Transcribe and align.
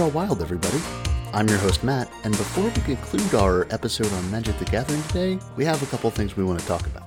Draw 0.00 0.08
Wild, 0.08 0.40
everybody. 0.40 0.80
I'm 1.34 1.46
your 1.46 1.58
host, 1.58 1.84
Matt, 1.84 2.10
and 2.24 2.34
before 2.34 2.64
we 2.64 2.70
conclude 2.70 3.34
our 3.34 3.66
episode 3.70 4.10
on 4.10 4.30
Magic 4.30 4.58
the 4.58 4.64
Gathering 4.64 5.02
today, 5.02 5.38
we 5.58 5.64
have 5.66 5.82
a 5.82 5.86
couple 5.88 6.10
things 6.10 6.34
we 6.34 6.42
want 6.42 6.58
to 6.58 6.66
talk 6.66 6.86
about. 6.86 7.06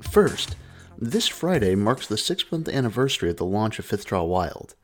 First, 0.00 0.54
this 0.96 1.26
Friday 1.26 1.74
marks 1.74 2.06
the 2.06 2.16
six 2.16 2.44
month 2.52 2.68
anniversary 2.68 3.30
of 3.30 3.38
the 3.38 3.44
launch 3.44 3.80
of 3.80 3.84
Fifth 3.84 4.06
Draw 4.06 4.22
Wild. 4.22 4.76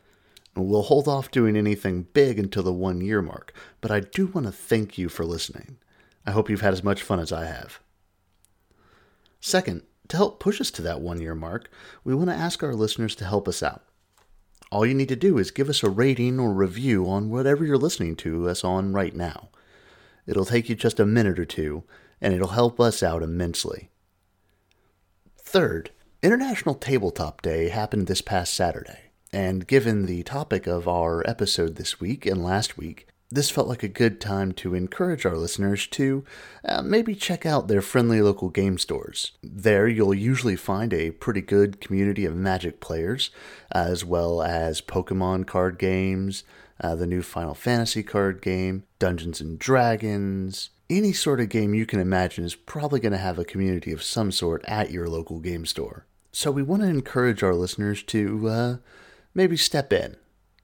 We'll 0.56 0.82
hold 0.82 1.06
off 1.06 1.30
doing 1.30 1.56
anything 1.56 2.08
big 2.14 2.36
until 2.36 2.64
the 2.64 2.72
one 2.72 3.00
year 3.00 3.22
mark, 3.22 3.54
but 3.80 3.92
I 3.92 4.00
do 4.00 4.26
want 4.26 4.48
to 4.48 4.52
thank 4.52 4.98
you 4.98 5.08
for 5.08 5.24
listening. 5.24 5.76
I 6.26 6.32
hope 6.32 6.50
you've 6.50 6.62
had 6.62 6.72
as 6.72 6.82
much 6.82 7.00
fun 7.00 7.20
as 7.20 7.30
I 7.30 7.44
have. 7.44 7.78
Second, 9.38 9.82
to 10.08 10.16
help 10.16 10.40
push 10.40 10.60
us 10.60 10.72
to 10.72 10.82
that 10.82 11.00
one 11.00 11.20
year 11.20 11.36
mark, 11.36 11.70
we 12.02 12.12
want 12.12 12.30
to 12.30 12.34
ask 12.34 12.64
our 12.64 12.74
listeners 12.74 13.14
to 13.14 13.24
help 13.24 13.46
us 13.46 13.62
out. 13.62 13.83
All 14.74 14.84
you 14.84 14.92
need 14.92 15.08
to 15.10 15.14
do 15.14 15.38
is 15.38 15.52
give 15.52 15.68
us 15.68 15.84
a 15.84 15.88
rating 15.88 16.40
or 16.40 16.52
review 16.52 17.08
on 17.08 17.30
whatever 17.30 17.64
you're 17.64 17.78
listening 17.78 18.16
to 18.16 18.48
us 18.48 18.64
on 18.64 18.92
right 18.92 19.14
now. 19.14 19.50
It'll 20.26 20.44
take 20.44 20.68
you 20.68 20.74
just 20.74 20.98
a 20.98 21.06
minute 21.06 21.38
or 21.38 21.44
two, 21.44 21.84
and 22.20 22.34
it'll 22.34 22.48
help 22.48 22.80
us 22.80 23.00
out 23.00 23.22
immensely. 23.22 23.90
Third, 25.38 25.92
International 26.24 26.74
Tabletop 26.74 27.40
Day 27.40 27.68
happened 27.68 28.08
this 28.08 28.20
past 28.20 28.52
Saturday, 28.52 29.12
and 29.32 29.68
given 29.68 30.06
the 30.06 30.24
topic 30.24 30.66
of 30.66 30.88
our 30.88 31.22
episode 31.24 31.76
this 31.76 32.00
week 32.00 32.26
and 32.26 32.42
last 32.42 32.76
week, 32.76 33.06
this 33.34 33.50
felt 33.50 33.66
like 33.66 33.82
a 33.82 33.88
good 33.88 34.20
time 34.20 34.52
to 34.52 34.74
encourage 34.74 35.26
our 35.26 35.36
listeners 35.36 35.88
to 35.88 36.24
uh, 36.64 36.80
maybe 36.82 37.16
check 37.16 37.44
out 37.44 37.66
their 37.66 37.82
friendly 37.82 38.22
local 38.22 38.48
game 38.48 38.78
stores. 38.78 39.32
There, 39.42 39.88
you'll 39.88 40.14
usually 40.14 40.54
find 40.54 40.94
a 40.94 41.10
pretty 41.10 41.40
good 41.40 41.80
community 41.80 42.24
of 42.24 42.36
Magic 42.36 42.80
players, 42.80 43.30
as 43.72 44.04
well 44.04 44.40
as 44.40 44.80
Pokemon 44.80 45.48
card 45.48 45.78
games, 45.78 46.44
uh, 46.80 46.94
the 46.94 47.08
new 47.08 47.22
Final 47.22 47.54
Fantasy 47.54 48.04
card 48.04 48.40
game, 48.40 48.84
Dungeons 49.00 49.40
and 49.40 49.58
Dragons. 49.58 50.70
Any 50.88 51.12
sort 51.12 51.40
of 51.40 51.48
game 51.48 51.74
you 51.74 51.86
can 51.86 51.98
imagine 51.98 52.44
is 52.44 52.54
probably 52.54 53.00
going 53.00 53.12
to 53.12 53.18
have 53.18 53.38
a 53.38 53.44
community 53.44 53.90
of 53.90 54.02
some 54.02 54.30
sort 54.30 54.64
at 54.66 54.92
your 54.92 55.08
local 55.08 55.40
game 55.40 55.66
store. 55.66 56.06
So, 56.30 56.52
we 56.52 56.62
want 56.62 56.82
to 56.82 56.88
encourage 56.88 57.42
our 57.42 57.54
listeners 57.54 58.02
to 58.04 58.48
uh, 58.48 58.76
maybe 59.34 59.56
step 59.56 59.92
in. 59.92 60.16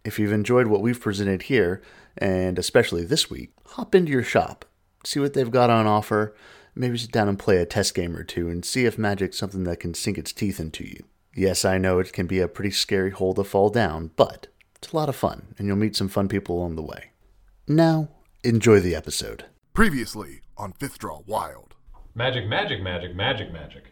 If 0.04 0.18
you've 0.18 0.32
enjoyed 0.32 0.66
what 0.66 0.80
we've 0.80 1.00
presented 1.00 1.42
here, 1.42 1.82
and 2.16 2.58
especially 2.58 3.04
this 3.04 3.30
week, 3.30 3.52
hop 3.66 3.94
into 3.94 4.12
your 4.12 4.22
shop, 4.22 4.64
see 5.04 5.20
what 5.20 5.34
they've 5.34 5.50
got 5.50 5.70
on 5.70 5.86
offer, 5.86 6.34
maybe 6.74 6.98
sit 6.98 7.12
down 7.12 7.28
and 7.28 7.38
play 7.38 7.58
a 7.58 7.66
test 7.66 7.94
game 7.94 8.16
or 8.16 8.24
two 8.24 8.48
and 8.48 8.64
see 8.64 8.84
if 8.84 8.98
magic's 8.98 9.38
something 9.38 9.64
that 9.64 9.80
can 9.80 9.94
sink 9.94 10.18
its 10.18 10.32
teeth 10.32 10.60
into 10.60 10.84
you. 10.84 11.04
Yes, 11.34 11.64
I 11.64 11.78
know 11.78 11.98
it 11.98 12.12
can 12.12 12.26
be 12.26 12.40
a 12.40 12.48
pretty 12.48 12.72
scary 12.72 13.10
hole 13.10 13.34
to 13.34 13.44
fall 13.44 13.70
down, 13.70 14.10
but 14.16 14.48
it's 14.76 14.92
a 14.92 14.96
lot 14.96 15.08
of 15.08 15.16
fun, 15.16 15.54
and 15.58 15.66
you'll 15.66 15.76
meet 15.76 15.94
some 15.94 16.08
fun 16.08 16.28
people 16.28 16.56
along 16.58 16.76
the 16.76 16.82
way. 16.82 17.10
Now, 17.68 18.08
enjoy 18.42 18.80
the 18.80 18.96
episode. 18.96 19.44
Previously 19.74 20.40
on 20.56 20.72
Fifth 20.72 20.98
Draw 20.98 21.20
Wild. 21.26 21.74
Magic, 22.14 22.46
magic, 22.46 22.82
magic, 22.82 23.14
magic, 23.14 23.52
magic. 23.52 23.84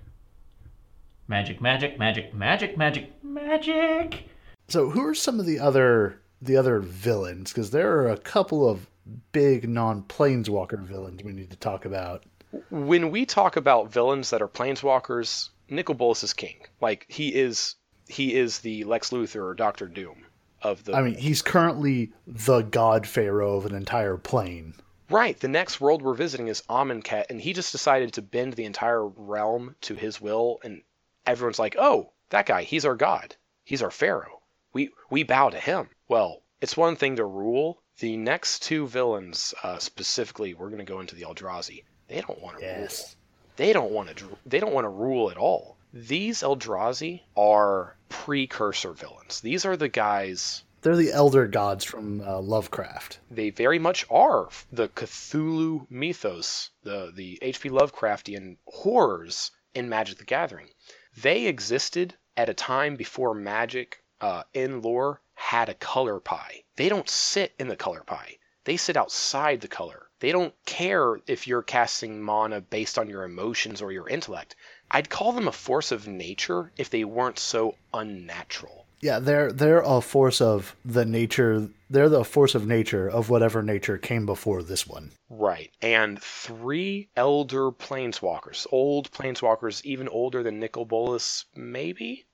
Magic, 1.28 1.60
magic, 1.60 1.98
magic, 1.98 2.34
magic, 2.34 2.76
magic, 2.76 3.12
magic. 3.22 4.28
So, 4.66 4.90
who 4.90 5.06
are 5.06 5.14
some 5.14 5.38
of 5.38 5.46
the 5.46 5.60
other 5.60 6.20
the 6.40 6.56
other 6.56 6.80
villains? 6.80 7.52
Because 7.52 7.70
there 7.70 7.98
are 7.98 8.08
a 8.08 8.18
couple 8.18 8.68
of 8.68 8.86
big 9.32 9.68
non-planeswalker 9.68 10.82
villains 10.82 11.22
we 11.22 11.32
need 11.32 11.50
to 11.50 11.56
talk 11.56 11.84
about. 11.84 12.24
When 12.70 13.10
we 13.10 13.26
talk 13.26 13.56
about 13.56 13.90
villains 13.90 14.30
that 14.30 14.42
are 14.42 14.48
planeswalkers, 14.48 15.50
Nicol 15.68 15.94
Bolas 15.94 16.24
is 16.24 16.32
king. 16.32 16.56
Like 16.80 17.06
he 17.08 17.34
is 17.34 17.76
he 18.06 18.34
is 18.34 18.60
the 18.60 18.84
Lex 18.84 19.10
Luthor 19.10 19.44
or 19.44 19.54
Doctor 19.54 19.86
Doom 19.86 20.24
of 20.62 20.84
the 20.84 20.94
I 20.94 21.02
mean, 21.02 21.14
he's 21.14 21.42
currently 21.42 22.12
the 22.26 22.62
god 22.62 23.06
pharaoh 23.06 23.56
of 23.56 23.66
an 23.66 23.74
entire 23.74 24.16
plane. 24.16 24.74
Right. 25.10 25.38
The 25.38 25.48
next 25.48 25.80
world 25.80 26.02
we're 26.02 26.14
visiting 26.14 26.48
is 26.48 26.62
Amonkhet, 26.68 27.26
and 27.30 27.40
he 27.40 27.52
just 27.52 27.72
decided 27.72 28.12
to 28.14 28.22
bend 28.22 28.54
the 28.54 28.64
entire 28.64 29.06
realm 29.06 29.74
to 29.82 29.94
his 29.94 30.20
will, 30.20 30.60
and 30.62 30.82
everyone's 31.26 31.58
like, 31.58 31.76
"Oh, 31.78 32.12
that 32.30 32.46
guy, 32.46 32.62
he's 32.62 32.84
our 32.84 32.96
god. 32.96 33.36
He's 33.64 33.82
our 33.82 33.90
pharaoh. 33.90 34.40
We 34.72 34.90
we 35.10 35.22
bow 35.22 35.50
to 35.50 35.58
him." 35.58 35.88
Well, 36.08 36.42
it's 36.60 36.76
one 36.76 36.96
thing 36.96 37.16
to 37.16 37.24
rule. 37.24 37.82
The 38.00 38.16
next 38.16 38.62
two 38.62 38.86
villains, 38.86 39.54
uh, 39.62 39.78
specifically, 39.78 40.54
we're 40.54 40.68
going 40.70 40.78
to 40.78 40.84
go 40.92 41.00
into 41.00 41.14
the 41.14 41.22
Eldrazi. 41.22 41.84
They 42.08 42.20
don't 42.20 42.40
want 42.40 42.58
to 42.58 42.64
Yes. 42.64 43.00
rule. 43.02 43.14
They 43.56 43.72
don't 43.72 43.90
want 43.92 44.16
to. 44.16 44.38
They 44.46 44.60
don't 44.60 44.72
want 44.72 44.84
to 44.84 44.88
rule 44.90 45.30
at 45.30 45.36
all. 45.36 45.76
These 45.92 46.42
Eldrazi 46.42 47.22
are 47.36 47.96
precursor 48.08 48.92
villains. 48.92 49.40
These 49.40 49.64
are 49.66 49.76
the 49.76 49.88
guys 49.88 50.62
They're 50.82 50.96
the 50.96 51.12
elder 51.12 51.46
gods 51.48 51.84
from 51.84 52.20
uh, 52.20 52.40
Lovecraft. 52.40 53.18
they 53.30 53.50
very 53.50 53.78
much 53.80 54.06
are 54.10 54.48
the 54.70 54.88
Cthulhu 54.88 55.86
mythos, 55.90 56.70
the 56.84 57.10
the 57.14 57.38
H.P. 57.42 57.68
Lovecraftian 57.70 58.58
horrors 58.66 59.50
in 59.74 59.88
Magic 59.88 60.18
the 60.18 60.24
Gathering. 60.24 60.68
They 61.16 61.46
existed 61.46 62.14
at 62.36 62.48
a 62.48 62.54
time 62.54 62.94
before 62.96 63.34
Magic 63.34 64.04
uh, 64.20 64.44
in 64.54 64.82
lore 64.82 65.20
had 65.38 65.68
a 65.68 65.74
color 65.74 66.18
pie. 66.18 66.64
They 66.76 66.88
don't 66.88 67.08
sit 67.08 67.54
in 67.60 67.68
the 67.68 67.76
color 67.76 68.02
pie. 68.04 68.38
They 68.64 68.76
sit 68.76 68.96
outside 68.96 69.60
the 69.60 69.68
color. 69.68 70.08
They 70.18 70.32
don't 70.32 70.52
care 70.66 71.20
if 71.28 71.46
you're 71.46 71.62
casting 71.62 72.20
mana 72.20 72.60
based 72.60 72.98
on 72.98 73.08
your 73.08 73.22
emotions 73.22 73.80
or 73.80 73.92
your 73.92 74.08
intellect. 74.08 74.56
I'd 74.90 75.08
call 75.08 75.30
them 75.32 75.46
a 75.46 75.52
force 75.52 75.92
of 75.92 76.08
nature 76.08 76.72
if 76.76 76.90
they 76.90 77.04
weren't 77.04 77.38
so 77.38 77.76
unnatural. 77.94 78.86
Yeah, 79.00 79.20
they're 79.20 79.52
they're 79.52 79.80
a 79.80 80.00
force 80.00 80.40
of 80.40 80.74
the 80.84 81.04
nature. 81.04 81.68
They're 81.88 82.08
the 82.08 82.24
force 82.24 82.56
of 82.56 82.66
nature 82.66 83.08
of 83.08 83.30
whatever 83.30 83.62
nature 83.62 83.96
came 83.96 84.26
before 84.26 84.64
this 84.64 84.88
one. 84.88 85.12
Right. 85.30 85.70
And 85.80 86.20
three 86.20 87.10
elder 87.14 87.70
planeswalkers, 87.70 88.66
old 88.72 89.12
planeswalkers, 89.12 89.84
even 89.84 90.08
older 90.08 90.42
than 90.42 90.58
Nicol 90.58 90.84
Bolas, 90.84 91.44
maybe? 91.54 92.26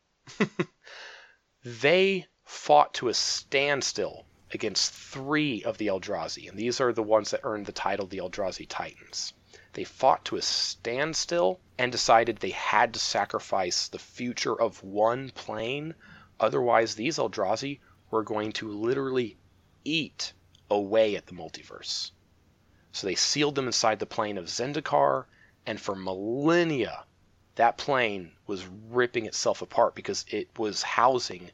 they 1.64 2.26
fought 2.44 2.92
to 2.94 3.08
a 3.08 3.14
standstill 3.14 4.26
against 4.52 4.92
three 4.92 5.64
of 5.64 5.78
the 5.78 5.88
Eldrazi, 5.88 6.48
and 6.48 6.58
these 6.58 6.80
are 6.80 6.92
the 6.92 7.02
ones 7.02 7.30
that 7.30 7.40
earned 7.42 7.66
the 7.66 7.72
title 7.72 8.06
the 8.06 8.18
Eldrazi 8.18 8.66
Titans. 8.68 9.32
They 9.72 9.84
fought 9.84 10.24
to 10.26 10.36
a 10.36 10.42
standstill 10.42 11.58
and 11.78 11.90
decided 11.90 12.36
they 12.36 12.50
had 12.50 12.94
to 12.94 13.00
sacrifice 13.00 13.88
the 13.88 13.98
future 13.98 14.54
of 14.60 14.84
one 14.84 15.30
plane, 15.30 15.94
otherwise, 16.38 16.94
these 16.94 17.18
Eldrazi 17.18 17.80
were 18.10 18.22
going 18.22 18.52
to 18.52 18.70
literally 18.70 19.36
eat 19.84 20.32
away 20.70 21.16
at 21.16 21.26
the 21.26 21.34
multiverse. 21.34 22.12
So 22.92 23.06
they 23.06 23.16
sealed 23.16 23.56
them 23.56 23.66
inside 23.66 23.98
the 23.98 24.06
plane 24.06 24.38
of 24.38 24.48
Zendikar, 24.48 25.26
and 25.66 25.80
for 25.80 25.96
millennia, 25.96 27.04
that 27.56 27.78
plane 27.78 28.32
was 28.46 28.66
ripping 28.66 29.26
itself 29.26 29.62
apart 29.62 29.94
because 29.94 30.24
it 30.28 30.58
was 30.58 30.82
housing 30.82 31.50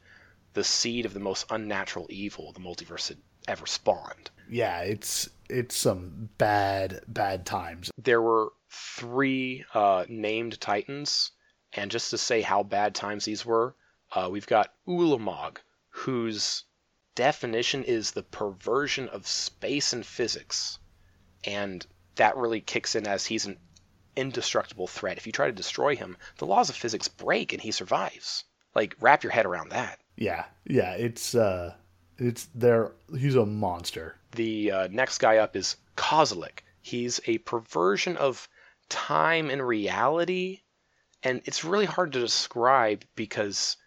the 0.53 0.63
seed 0.63 1.05
of 1.05 1.13
the 1.13 1.19
most 1.19 1.45
unnatural 1.49 2.07
evil 2.09 2.51
the 2.51 2.59
multiverse 2.59 3.09
had 3.09 3.17
ever 3.47 3.65
spawned. 3.65 4.29
Yeah, 4.49 4.81
it's 4.81 5.29
it's 5.49 5.75
some 5.75 6.29
bad 6.37 7.01
bad 7.07 7.45
times. 7.45 7.91
There 7.97 8.21
were 8.21 8.51
three 8.69 9.65
uh, 9.73 10.05
named 10.09 10.59
titans, 10.59 11.31
and 11.73 11.91
just 11.91 12.09
to 12.11 12.17
say 12.17 12.41
how 12.41 12.63
bad 12.63 12.95
times 12.95 13.25
these 13.25 13.45
were, 13.45 13.75
uh, 14.11 14.29
we've 14.31 14.47
got 14.47 14.73
Ulamog, 14.87 15.57
whose 15.89 16.65
definition 17.15 17.83
is 17.83 18.11
the 18.11 18.23
perversion 18.23 19.09
of 19.09 19.27
space 19.27 19.93
and 19.93 20.05
physics, 20.05 20.79
and 21.43 21.85
that 22.15 22.37
really 22.37 22.61
kicks 22.61 22.95
in 22.95 23.07
as 23.07 23.25
he's 23.25 23.45
an 23.45 23.57
indestructible 24.15 24.87
threat. 24.87 25.17
If 25.17 25.25
you 25.25 25.31
try 25.31 25.47
to 25.47 25.51
destroy 25.51 25.95
him, 25.95 26.17
the 26.37 26.45
laws 26.45 26.69
of 26.69 26.75
physics 26.75 27.07
break 27.07 27.53
and 27.53 27.61
he 27.61 27.71
survives. 27.71 28.43
Like 28.75 28.95
wrap 28.99 29.23
your 29.23 29.31
head 29.31 29.45
around 29.45 29.69
that. 29.69 29.99
Yeah, 30.21 30.45
yeah, 30.67 30.93
it's 30.93 31.33
uh, 31.33 31.73
it's 32.19 32.47
there. 32.53 32.91
He's 33.17 33.35
a 33.35 33.43
monster. 33.43 34.17
The 34.33 34.71
uh, 34.71 34.87
next 34.91 35.17
guy 35.17 35.37
up 35.37 35.55
is 35.55 35.77
Kozilek. 35.97 36.59
He's 36.79 37.19
a 37.25 37.39
perversion 37.39 38.17
of 38.17 38.47
time 38.87 39.49
and 39.49 39.65
reality, 39.65 40.61
and 41.23 41.41
it's 41.45 41.63
really 41.63 41.87
hard 41.87 42.13
to 42.13 42.19
describe 42.19 43.03
because 43.15 43.77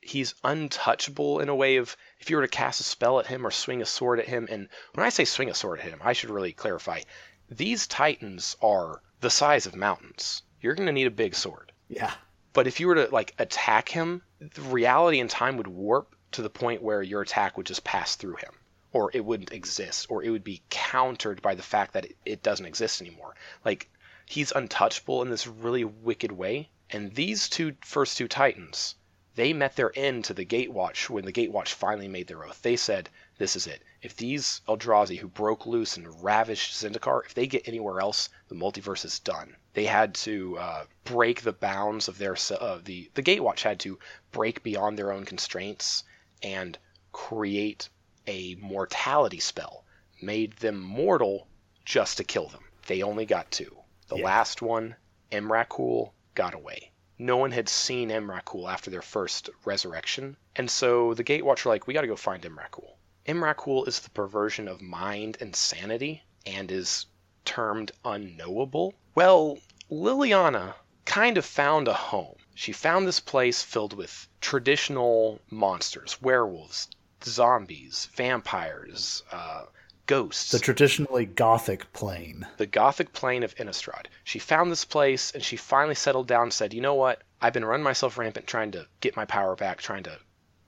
he's 0.00 0.34
untouchable 0.42 1.38
in 1.38 1.48
a 1.48 1.54
way 1.54 1.76
of 1.76 1.96
if 2.18 2.28
you 2.28 2.38
were 2.38 2.42
to 2.42 2.48
cast 2.48 2.80
a 2.80 2.82
spell 2.82 3.20
at 3.20 3.28
him 3.28 3.46
or 3.46 3.52
swing 3.52 3.80
a 3.80 3.86
sword 3.86 4.18
at 4.18 4.26
him. 4.26 4.48
And 4.50 4.68
when 4.94 5.06
I 5.06 5.10
say 5.10 5.24
swing 5.24 5.48
a 5.48 5.54
sword 5.54 5.78
at 5.78 5.84
him, 5.84 6.00
I 6.02 6.12
should 6.12 6.30
really 6.30 6.52
clarify. 6.52 7.02
These 7.48 7.86
titans 7.86 8.56
are 8.60 9.00
the 9.20 9.30
size 9.30 9.66
of 9.66 9.76
mountains. 9.76 10.42
You're 10.60 10.74
going 10.74 10.86
to 10.86 10.92
need 10.92 11.06
a 11.06 11.22
big 11.22 11.36
sword. 11.36 11.70
Yeah, 11.88 12.14
But 12.52 12.66
if 12.66 12.80
you 12.80 12.86
were 12.86 12.94
to 12.94 13.08
like 13.12 13.34
attack 13.38 13.88
him, 13.88 14.22
reality 14.58 15.20
and 15.20 15.30
time 15.30 15.56
would 15.56 15.66
warp 15.66 16.14
to 16.32 16.42
the 16.42 16.50
point 16.50 16.82
where 16.82 17.02
your 17.02 17.22
attack 17.22 17.56
would 17.56 17.66
just 17.66 17.84
pass 17.84 18.16
through 18.16 18.36
him, 18.36 18.52
or 18.92 19.10
it 19.14 19.24
wouldn't 19.24 19.52
exist, 19.52 20.06
or 20.08 20.22
it 20.22 20.30
would 20.30 20.44
be 20.44 20.62
countered 20.70 21.40
by 21.42 21.54
the 21.54 21.62
fact 21.62 21.92
that 21.92 22.06
it, 22.06 22.16
it 22.24 22.42
doesn't 22.42 22.66
exist 22.66 23.00
anymore. 23.00 23.34
Like 23.64 23.88
he's 24.26 24.52
untouchable 24.52 25.22
in 25.22 25.30
this 25.30 25.46
really 25.46 25.84
wicked 25.84 26.32
way. 26.32 26.68
And 26.90 27.14
these 27.14 27.48
two 27.48 27.76
first 27.84 28.16
two 28.18 28.28
titans, 28.28 28.94
they 29.34 29.52
met 29.52 29.76
their 29.76 29.92
end 29.96 30.24
to 30.26 30.34
the 30.34 30.44
Gatewatch 30.44 31.08
when 31.10 31.24
the 31.24 31.32
Gatewatch 31.32 31.68
finally 31.68 32.08
made 32.08 32.26
their 32.26 32.44
oath. 32.44 32.62
They 32.62 32.76
said, 32.76 33.08
this 33.38 33.56
is 33.56 33.66
it. 33.66 33.82
If 34.02 34.16
these 34.16 34.60
Eldrazi 34.68 35.18
who 35.18 35.28
broke 35.28 35.66
loose 35.66 35.96
and 35.96 36.22
ravaged 36.22 36.72
Zendikar, 36.74 37.24
if 37.26 37.34
they 37.34 37.46
get 37.46 37.66
anywhere 37.68 38.00
else, 38.00 38.28
the 38.48 38.54
multiverse 38.54 39.04
is 39.04 39.18
done. 39.18 39.56
They 39.72 39.86
had 39.86 40.14
to 40.16 40.56
uh, 40.58 40.84
break 41.04 41.42
the 41.42 41.52
bounds 41.52 42.08
of 42.08 42.18
their 42.18 42.36
uh, 42.60 42.78
the 42.84 43.10
the 43.14 43.22
Gatewatch 43.22 43.62
had 43.62 43.80
to 43.80 43.98
break 44.30 44.62
beyond 44.62 44.96
their 44.98 45.12
own 45.12 45.24
constraints 45.24 46.04
and 46.42 46.78
create 47.12 47.88
a 48.26 48.54
mortality 48.56 49.40
spell, 49.40 49.84
made 50.22 50.52
them 50.58 50.80
mortal 50.80 51.48
just 51.84 52.18
to 52.18 52.24
kill 52.24 52.48
them. 52.48 52.62
They 52.86 53.02
only 53.02 53.26
got 53.26 53.50
two. 53.50 53.76
The 54.08 54.16
Yeah. 54.16 54.24
last 54.24 54.62
one, 54.62 54.96
Emrakul, 55.32 56.12
got 56.34 56.54
away. 56.54 56.92
No 57.18 57.36
one 57.36 57.52
had 57.52 57.68
seen 57.68 58.10
Emrakul 58.10 58.70
after 58.70 58.90
their 58.90 59.02
first 59.02 59.50
resurrection, 59.64 60.36
and 60.56 60.70
so 60.70 61.14
the 61.14 61.24
Gatewatch 61.24 61.64
were 61.64 61.70
like, 61.70 61.86
we 61.86 61.94
got 61.94 62.00
to 62.02 62.06
go 62.06 62.16
find 62.16 62.42
Emrakul. 62.42 62.93
Emrakul 63.26 63.88
is 63.88 64.00
the 64.00 64.10
perversion 64.10 64.68
of 64.68 64.82
mind 64.82 65.38
and 65.40 65.56
sanity, 65.56 66.22
and 66.44 66.70
is 66.70 67.06
termed 67.44 67.92
unknowable. 68.04 68.94
Well, 69.14 69.58
Liliana 69.90 70.74
kind 71.04 71.38
of 71.38 71.44
found 71.44 71.88
a 71.88 71.94
home. 71.94 72.36
She 72.54 72.72
found 72.72 73.06
this 73.06 73.20
place 73.20 73.62
filled 73.62 73.92
with 73.94 74.28
traditional 74.40 75.40
monsters, 75.50 76.20
werewolves, 76.20 76.88
zombies, 77.24 78.08
vampires, 78.14 79.22
uh, 79.32 79.64
ghosts 80.06 80.50
The 80.50 80.58
traditionally 80.58 81.24
gothic 81.24 81.92
plane. 81.92 82.46
the 82.58 82.66
Gothic 82.66 83.12
plane 83.12 83.42
of 83.42 83.54
Innistrad. 83.56 84.06
She 84.22 84.38
found 84.38 84.70
this 84.70 84.84
place 84.84 85.32
and 85.32 85.42
she 85.42 85.56
finally 85.56 85.94
settled 85.94 86.28
down 86.28 86.42
and 86.44 86.52
said, 86.52 86.74
You 86.74 86.80
know 86.82 86.94
what? 86.94 87.22
I've 87.40 87.54
been 87.54 87.64
running 87.64 87.84
myself 87.84 88.18
rampant 88.18 88.46
trying 88.46 88.72
to 88.72 88.86
get 89.00 89.16
my 89.16 89.24
power 89.24 89.56
back, 89.56 89.78
trying 89.80 90.02
to 90.04 90.18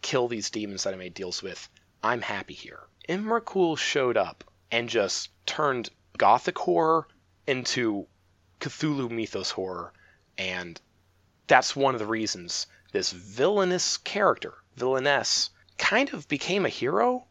kill 0.02 0.28
these 0.28 0.50
demons 0.50 0.84
that 0.84 0.94
I 0.94 0.96
made 0.96 1.14
deals 1.14 1.42
with. 1.42 1.68
I'm 2.02 2.22
happy 2.22 2.54
here. 2.54 2.86
Emrakul 3.08 3.78
showed 3.78 4.16
up 4.16 4.44
and 4.70 4.88
just 4.88 5.30
turned 5.46 5.90
Gothic 6.18 6.58
horror 6.58 7.08
into 7.46 8.06
Cthulhu 8.60 9.10
mythos 9.10 9.50
horror, 9.50 9.92
and 10.36 10.80
that's 11.46 11.76
one 11.76 11.94
of 11.94 12.00
the 12.00 12.06
reasons 12.06 12.66
this 12.92 13.12
villainous 13.12 13.98
character, 13.98 14.54
villainess, 14.74 15.50
kind 15.78 16.12
of 16.12 16.26
became 16.28 16.64
a 16.64 16.70
hero 16.70 17.26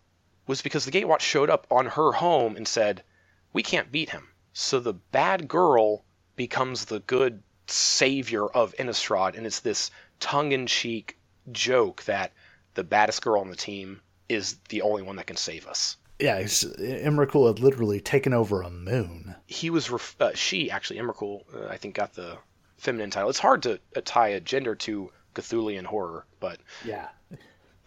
was 0.48 0.62
because 0.62 0.86
the 0.86 0.92
Gatewatch 0.92 1.22
showed 1.22 1.50
up 1.50 1.66
on 1.72 1.88
her 1.88 2.12
home 2.12 2.56
and 2.56 2.68
said, 2.68 3.04
We 3.52 3.64
can't 3.64 3.92
beat 3.92 4.12
him. 4.12 4.30
So 4.54 4.80
the 4.80 4.94
bad 4.94 5.48
girl 5.48 6.06
becomes 6.36 6.86
the 6.86 7.00
good 7.00 7.42
savior 7.68 8.46
of 8.46 8.76
Innistrad, 8.76 9.36
and 9.36 9.46
it's 9.46 9.60
this 9.60 9.90
tongue 10.20 10.52
in 10.52 10.68
cheek 10.68 11.18
joke 11.52 12.04
that 12.04 12.32
the 12.76 12.84
baddest 12.84 13.22
girl 13.22 13.42
on 13.42 13.50
the 13.50 13.56
team 13.56 14.02
is 14.30 14.58
the 14.70 14.82
only 14.82 15.02
one 15.04 15.16
that 15.18 15.28
can 15.28 15.38
save 15.38 15.68
us. 15.68 15.98
Yeah, 16.20 16.42
Emrakul 16.42 17.48
had 17.48 17.60
literally 17.60 18.00
taken 18.00 18.34
over 18.34 18.62
a 18.62 18.70
moon. 18.70 19.36
He 19.48 19.70
was, 19.70 19.90
ref- 19.90 20.16
uh, 20.20 20.32
she 20.34 20.72
actually, 20.72 21.00
Emrakul, 21.00 21.44
uh, 21.54 21.68
I 21.68 21.76
think, 21.78 21.96
got 21.96 22.14
the 22.14 22.38
feminine 22.78 23.10
title. 23.12 23.30
It's 23.30 23.40
hard 23.40 23.64
to 23.64 23.80
uh, 23.96 24.02
tie 24.06 24.30
a 24.30 24.40
gender 24.40 24.76
to 24.76 25.12
Cthulian 25.34 25.84
horror, 25.84 26.26
but 26.40 26.60
Yeah. 26.86 27.10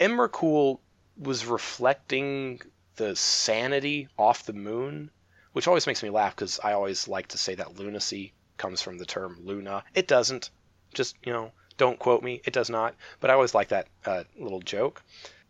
Emrakul 0.00 0.78
was 1.16 1.46
reflecting 1.46 2.60
the 2.96 3.16
sanity 3.16 4.08
off 4.18 4.44
the 4.44 4.52
moon, 4.52 5.10
which 5.52 5.66
always 5.66 5.86
makes 5.86 6.02
me 6.02 6.10
laugh 6.10 6.34
because 6.36 6.60
I 6.62 6.72
always 6.72 7.08
like 7.08 7.28
to 7.28 7.38
say 7.38 7.54
that 7.56 7.78
lunacy 7.78 8.32
comes 8.56 8.82
from 8.82 8.98
the 8.98 9.06
term 9.06 9.38
luna. 9.42 9.84
It 9.94 10.06
doesn't. 10.06 10.50
Just, 10.94 11.16
you 11.24 11.32
know, 11.32 11.52
don't 11.76 11.98
quote 11.98 12.22
me. 12.22 12.40
It 12.44 12.52
does 12.52 12.70
not. 12.70 12.94
But 13.20 13.30
I 13.30 13.34
always 13.34 13.54
like 13.54 13.68
that 13.68 13.88
uh, 14.04 14.24
little 14.38 14.60
joke. 14.60 15.02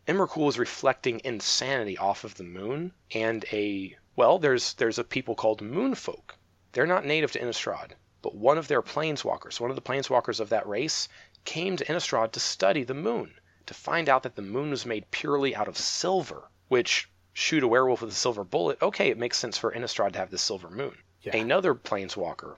Emrakul 0.08 0.48
is 0.48 0.58
reflecting 0.58 1.20
insanity 1.22 1.98
off 1.98 2.24
of 2.24 2.34
the 2.36 2.42
moon 2.42 2.92
and 3.12 3.44
a 3.52 3.94
well, 4.16 4.38
there's 4.38 4.72
there's 4.74 4.98
a 4.98 5.04
people 5.04 5.34
called 5.34 5.60
moonfolk. 5.60 6.34
They're 6.72 6.86
not 6.86 7.04
native 7.04 7.30
to 7.32 7.38
Innistrad, 7.38 7.92
but 8.22 8.34
one 8.34 8.56
of 8.56 8.68
their 8.68 8.82
planeswalkers, 8.82 9.60
one 9.60 9.70
of 9.70 9.76
the 9.76 9.82
planeswalkers 9.82 10.40
of 10.40 10.48
that 10.48 10.66
race, 10.66 11.08
came 11.44 11.76
to 11.76 11.84
Innistrad 11.84 12.32
to 12.32 12.40
study 12.40 12.84
the 12.84 12.94
moon 12.94 13.34
to 13.66 13.74
find 13.74 14.08
out 14.08 14.22
that 14.22 14.34
the 14.34 14.42
moon 14.42 14.70
was 14.70 14.86
made 14.86 15.10
purely 15.10 15.54
out 15.54 15.68
of 15.68 15.76
silver, 15.76 16.48
which 16.68 17.10
shoot 17.34 17.62
a 17.62 17.68
werewolf 17.68 18.00
with 18.00 18.10
a 18.10 18.14
silver 18.14 18.44
bullet, 18.44 18.80
okay, 18.80 19.10
it 19.10 19.18
makes 19.18 19.36
sense 19.36 19.58
for 19.58 19.72
Innistrad 19.72 20.14
to 20.14 20.18
have 20.18 20.30
the 20.30 20.38
silver 20.38 20.70
moon. 20.70 20.96
Yeah. 21.20 21.36
Another 21.36 21.74
planeswalker 21.74 22.56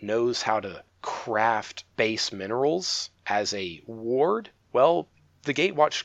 knows 0.00 0.42
how 0.42 0.60
to 0.60 0.84
craft 1.02 1.84
base 1.96 2.30
minerals 2.30 3.10
as 3.26 3.52
a 3.52 3.82
ward. 3.84 4.48
Well, 4.72 5.08
the 5.42 5.54
Gatewatch 5.54 6.04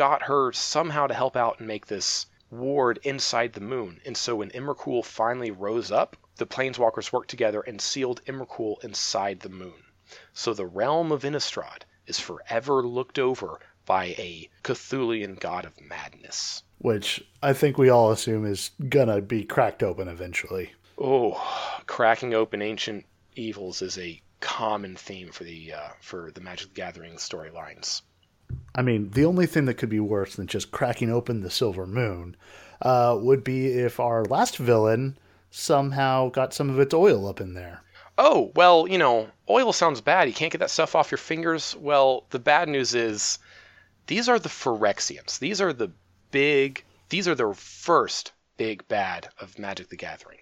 got 0.00 0.22
her 0.22 0.50
somehow 0.50 1.06
to 1.06 1.12
help 1.12 1.36
out 1.36 1.58
and 1.58 1.68
make 1.68 1.84
this 1.84 2.24
ward 2.50 2.98
inside 3.02 3.52
the 3.52 3.60
moon. 3.60 4.00
And 4.06 4.16
so 4.16 4.36
when 4.36 4.48
Emrakul 4.52 5.04
finally 5.04 5.50
rose 5.50 5.92
up, 5.92 6.16
the 6.36 6.46
planeswalkers 6.46 7.12
worked 7.12 7.28
together 7.28 7.60
and 7.60 7.78
sealed 7.78 8.24
Emrakul 8.24 8.82
inside 8.82 9.40
the 9.40 9.50
moon. 9.50 9.84
So 10.32 10.54
the 10.54 10.64
realm 10.64 11.12
of 11.12 11.22
Innistrad 11.22 11.82
is 12.06 12.18
forever 12.18 12.82
looked 12.82 13.18
over 13.18 13.60
by 13.84 14.06
a 14.16 14.48
Cthulian 14.64 15.38
god 15.38 15.66
of 15.66 15.78
madness. 15.78 16.62
Which 16.78 17.22
I 17.42 17.52
think 17.52 17.76
we 17.76 17.90
all 17.90 18.10
assume 18.10 18.46
is 18.46 18.70
gonna 18.88 19.20
be 19.20 19.44
cracked 19.44 19.82
open 19.82 20.08
eventually. 20.08 20.72
Oh, 20.96 21.34
cracking 21.86 22.32
open 22.32 22.62
ancient 22.62 23.04
evils 23.36 23.82
is 23.82 23.98
a 23.98 24.22
common 24.40 24.96
theme 24.96 25.30
for 25.30 25.44
the 25.44 25.74
uh, 25.74 25.88
for 26.00 26.30
the 26.30 26.40
Magic 26.40 26.68
the 26.68 26.74
Gathering 26.74 27.16
storylines. 27.16 28.00
I 28.80 28.82
mean, 28.82 29.10
the 29.10 29.26
only 29.26 29.44
thing 29.44 29.66
that 29.66 29.74
could 29.74 29.90
be 29.90 30.00
worse 30.00 30.36
than 30.36 30.46
just 30.46 30.70
cracking 30.70 31.10
open 31.10 31.42
the 31.42 31.50
Silver 31.50 31.86
Moon 31.86 32.34
uh, 32.80 33.14
would 33.20 33.44
be 33.44 33.66
if 33.66 34.00
our 34.00 34.24
last 34.24 34.56
villain 34.56 35.18
somehow 35.50 36.30
got 36.30 36.54
some 36.54 36.70
of 36.70 36.80
its 36.80 36.94
oil 36.94 37.28
up 37.28 37.42
in 37.42 37.52
there. 37.52 37.82
Oh, 38.16 38.52
well, 38.56 38.88
you 38.88 38.96
know, 38.96 39.28
oil 39.50 39.74
sounds 39.74 40.00
bad. 40.00 40.28
You 40.28 40.34
can't 40.34 40.50
get 40.50 40.60
that 40.60 40.70
stuff 40.70 40.94
off 40.94 41.10
your 41.10 41.18
fingers. 41.18 41.76
Well, 41.76 42.24
the 42.30 42.38
bad 42.38 42.70
news 42.70 42.94
is 42.94 43.38
these 44.06 44.30
are 44.30 44.38
the 44.38 44.48
Phyrexians. 44.48 45.38
These 45.40 45.60
are 45.60 45.74
the 45.74 45.92
big, 46.30 46.82
these 47.10 47.28
are 47.28 47.34
the 47.34 47.52
first 47.52 48.32
big 48.56 48.88
bad 48.88 49.28
of 49.38 49.58
Magic 49.58 49.90
the 49.90 49.96
Gathering. 49.96 50.40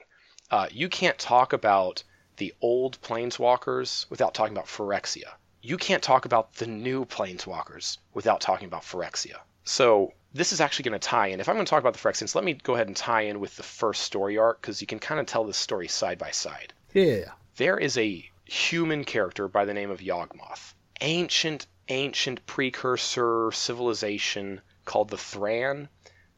Uh, 0.48 0.68
you 0.70 0.88
can't 0.88 1.18
talk 1.18 1.52
about 1.52 2.04
the 2.36 2.54
old 2.60 3.02
Planeswalkers 3.02 4.08
without 4.08 4.32
talking 4.32 4.56
about 4.56 4.68
Phyrexia. 4.68 5.32
You 5.60 5.76
can't 5.76 6.02
talk 6.02 6.24
about 6.24 6.54
the 6.54 6.66
new 6.66 7.04
Planeswalkers 7.04 7.98
without 8.14 8.40
talking 8.40 8.66
about 8.66 8.82
Phyrexia. 8.82 9.36
So 9.64 10.12
this 10.32 10.52
is 10.52 10.60
actually 10.60 10.84
going 10.84 11.00
to 11.00 11.08
tie 11.08 11.28
in. 11.28 11.40
If 11.40 11.48
I'm 11.48 11.56
going 11.56 11.66
to 11.66 11.70
talk 11.70 11.80
about 11.80 11.94
the 11.94 11.98
Phyrexians, 11.98 12.34
let 12.34 12.44
me 12.44 12.54
go 12.54 12.74
ahead 12.74 12.86
and 12.86 12.96
tie 12.96 13.22
in 13.22 13.40
with 13.40 13.56
the 13.56 13.62
first 13.62 14.02
story 14.02 14.38
arc 14.38 14.60
because 14.60 14.80
you 14.80 14.86
can 14.86 14.98
kind 14.98 15.20
of 15.20 15.26
tell 15.26 15.44
this 15.44 15.56
story 15.56 15.88
side 15.88 16.18
by 16.18 16.30
side 16.30 16.72
Yeah. 16.94 17.32
there 17.56 17.78
is 17.78 17.98
a 17.98 18.28
human 18.44 19.04
character 19.04 19.48
by 19.48 19.64
the 19.64 19.74
name 19.74 19.90
of 19.90 20.00
Yawgmoth. 20.00 20.74
Ancient, 21.00 21.66
ancient 21.88 22.44
precursor 22.46 23.50
civilization 23.52 24.60
called 24.84 25.10
the 25.10 25.18
Thran. 25.18 25.88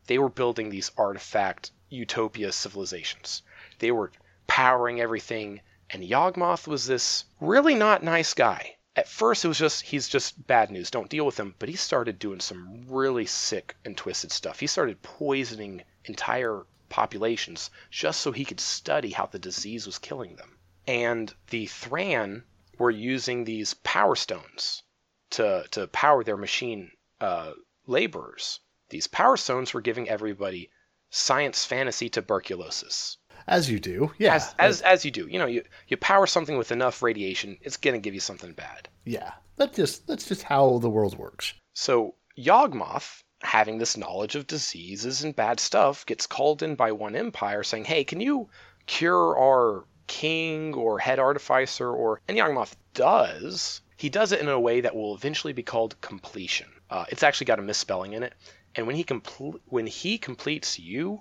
They 0.07 0.19
were 0.19 0.29
building 0.29 0.71
these 0.71 0.91
artifact 0.97 1.71
utopia 1.89 2.53
civilizations. 2.53 3.43
They 3.79 3.91
were 3.93 4.11
powering 4.47 5.00
everything, 5.00 5.61
and 5.89 6.03
Yawgmoth 6.03 6.67
was 6.67 6.87
this 6.87 7.25
really 7.41 7.75
not 7.75 8.03
nice 8.03 8.35
guy. 8.35 8.77
At 8.97 9.09
first, 9.09 9.44
it 9.44 9.49
was 9.49 9.59
just, 9.59 9.82
he's 9.82 10.09
just 10.09 10.47
bad 10.47 10.70
news, 10.70 10.90
don't 10.90 11.11
deal 11.11 11.26
with 11.26 11.38
him, 11.38 11.54
but 11.59 11.68
he 11.68 11.76
started 11.76 12.18
doing 12.18 12.40
some 12.40 12.85
really 12.88 13.26
sick 13.26 13.76
and 13.85 13.97
twisted 13.97 14.32
stuff. 14.32 14.61
He 14.61 14.66
started 14.66 15.02
poisoning 15.02 15.85
entire 16.04 16.66
populations 16.88 17.70
just 17.90 18.20
so 18.20 18.32
he 18.32 18.44
could 18.44 18.61
study 18.61 19.11
how 19.11 19.26
the 19.26 19.38
disease 19.38 19.87
was 19.87 19.99
killing 19.99 20.37
them 20.37 20.59
and 20.87 21.32
the 21.50 21.66
Thran 21.66 22.42
were 22.78 22.90
using 22.90 23.44
these 23.44 23.75
power 23.75 24.16
stones 24.16 24.82
to 25.30 25.64
to 25.70 25.87
power 25.87 26.25
their 26.25 26.37
machine 26.37 26.90
uh, 27.20 27.52
laborers. 27.87 28.61
These 28.88 29.06
power 29.06 29.37
stones 29.37 29.73
were 29.73 29.82
giving 29.82 30.09
everybody 30.09 30.70
science 31.11 31.64
fantasy 31.64 32.09
tuberculosis. 32.09 33.18
As 33.50 33.69
you 33.69 33.78
do. 33.80 34.12
Yeah. 34.16 34.37
As, 34.37 34.54
as 34.59 34.80
as 34.80 35.04
you 35.04 35.11
do, 35.11 35.26
you 35.26 35.38
know, 35.38 35.47
you 35.47 35.62
you 35.88 35.97
power 35.99 36.26
something 36.26 36.57
with 36.57 36.73
enough 36.73 37.02
radiation, 37.02 37.59
it's 37.61 37.76
gonna 37.76 37.99
give 37.99 38.14
you 38.14 38.21
something 38.21 38.52
bad. 38.52 38.88
yeah. 39.04 39.33
That's 39.57 39.76
just 39.76 40.07
that's 40.07 40.26
just 40.26 40.45
how 40.45 40.78
the 40.78 40.88
world 40.88 41.19
works. 41.19 41.52
So 41.75 42.14
Yawgmoth, 42.38 43.23
having 43.42 43.76
this 43.76 43.97
knowledge 43.97 44.35
of 44.37 44.47
diseases 44.47 45.23
and 45.23 45.37
bad 45.37 45.61
stuff, 45.61 46.07
gets 46.07 46.26
called 46.26 46.62
in 46.62 46.76
by 46.76 46.92
one 46.92 47.14
empire 47.16 47.62
saying, 47.62 47.85
"Hey, 47.85 48.04
can 48.04 48.21
you 48.21 48.49
cure 48.87 49.37
our 49.37 49.85
king 50.07 50.73
or 50.75 50.99
head 50.99 51.19
artificer?" 51.19 51.90
Or 51.90 52.21
and 52.28 52.38
Yawgmoth 52.38 52.75
does. 52.95 53.83
He 53.97 54.09
does 54.09 54.33
it 54.33 54.40
in 54.40 54.49
a 54.49 54.59
way 54.59 54.80
that 54.80 54.97
will 54.97 55.14
eventually 55.14 55.52
be 55.52 55.62
called 55.62 56.00
completion. 56.00 56.69
Uh, 56.88 57.04
it's 57.11 57.23
actually 57.23 57.45
got 57.47 57.59
a 57.59 57.62
misspelling 57.62 58.14
in 58.14 58.23
it, 58.23 58.33
and 58.75 58.87
when 58.87 58.97
he 58.97 59.04
compl- 59.04 59.61
when 59.66 59.87
he 59.87 60.16
completes 60.16 60.78
you, 60.78 61.21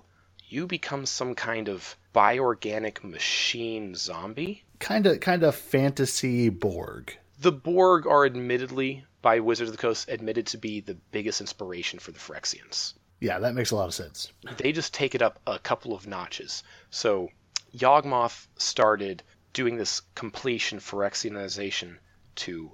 you 0.50 0.66
become 0.66 1.06
some 1.06 1.34
kind 1.34 1.68
of 1.68 1.96
bioorganic 2.14 3.04
machine 3.04 3.94
zombie. 3.94 4.64
Kind 4.78 5.06
of 5.06 5.20
kind 5.20 5.42
of 5.42 5.54
fantasy 5.54 6.48
Borg. 6.48 7.16
The 7.40 7.52
Borg 7.52 8.06
are 8.06 8.26
admittedly, 8.26 9.04
by 9.22 9.40
Wizards 9.40 9.70
of 9.70 9.76
the 9.76 9.80
Coast, 9.80 10.08
admitted 10.08 10.46
to 10.48 10.58
be 10.58 10.80
the 10.80 10.96
biggest 11.12 11.40
inspiration 11.40 11.98
for 11.98 12.12
the 12.12 12.18
Phyrexians. 12.18 12.94
Yeah, 13.20 13.38
that 13.38 13.54
makes 13.54 13.70
a 13.70 13.76
lot 13.76 13.86
of 13.86 13.94
sense. 13.94 14.32
they 14.56 14.72
just 14.72 14.92
take 14.92 15.14
it 15.14 15.22
up 15.22 15.38
a 15.46 15.58
couple 15.58 15.94
of 15.94 16.06
notches. 16.06 16.62
So 16.90 17.28
Yawgmoth 17.76 18.46
started 18.56 19.22
doing 19.52 19.76
this 19.76 20.02
completion 20.14 20.78
Phyrexianization 20.78 21.96
to 22.36 22.72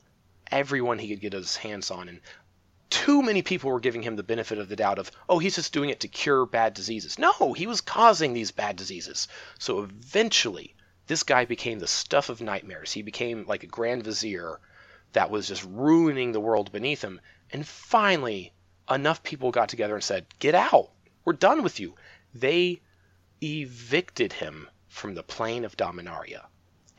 everyone 0.51 0.99
he 0.99 1.09
could 1.09 1.21
get 1.21 1.33
his 1.33 1.57
hands 1.57 1.91
on, 1.91 2.09
and 2.09 2.21
too 2.91 3.23
many 3.23 3.43
people 3.43 3.71
were 3.71 3.81
giving 3.81 4.03
him 4.03 4.17
the 4.17 4.23
benefit 4.23 4.59
of 4.59 4.69
the 4.69 4.77
doubt 4.77 4.99
of, 4.99 5.11
oh, 5.29 5.39
he's 5.39 5.57
just 5.57 5.73
doing 5.73 5.91
it 5.91 6.01
to 6.01 6.09
cure 6.09 6.47
bad 6.47 6.75
diseases. 6.75 7.19
No, 7.19 7.53
he 7.53 7.67
was 7.67 7.81
causing 7.81 8.33
these 8.33 8.51
bad 8.51 8.77
diseases. 8.77 9.29
So 9.59 9.83
eventually, 9.83 10.75
this 11.07 11.23
guy 11.23 11.45
became 11.45 11.79
the 11.79 11.87
stuff 11.87 12.29
of 12.29 12.41
nightmares. 12.41 12.93
He 12.93 13.03
became 13.03 13.47
like 13.47 13.63
a 13.63 13.69
grand 13.69 14.05
vizier 14.05 14.61
that 15.13 15.31
was 15.31 15.49
just 15.49 15.65
ruining 15.65 16.33
the 16.33 16.41
world 16.41 16.73
beneath 16.73 17.03
him. 17.03 17.21
And 17.51 17.67
finally, 17.67 18.53
enough 18.91 19.23
people 19.23 19.51
got 19.51 19.69
together 19.69 19.95
and 19.95 20.05
said, 20.05 20.27
Get 20.39 20.55
out. 20.55 20.91
We're 21.25 21.33
done 21.33 21.63
with 21.63 21.81
you. 21.81 21.95
They 22.35 22.81
evicted 23.43 24.33
him 24.33 24.69
from 24.89 25.15
the 25.15 25.23
plane 25.23 25.65
of 25.65 25.77
Dominaria 25.77 26.47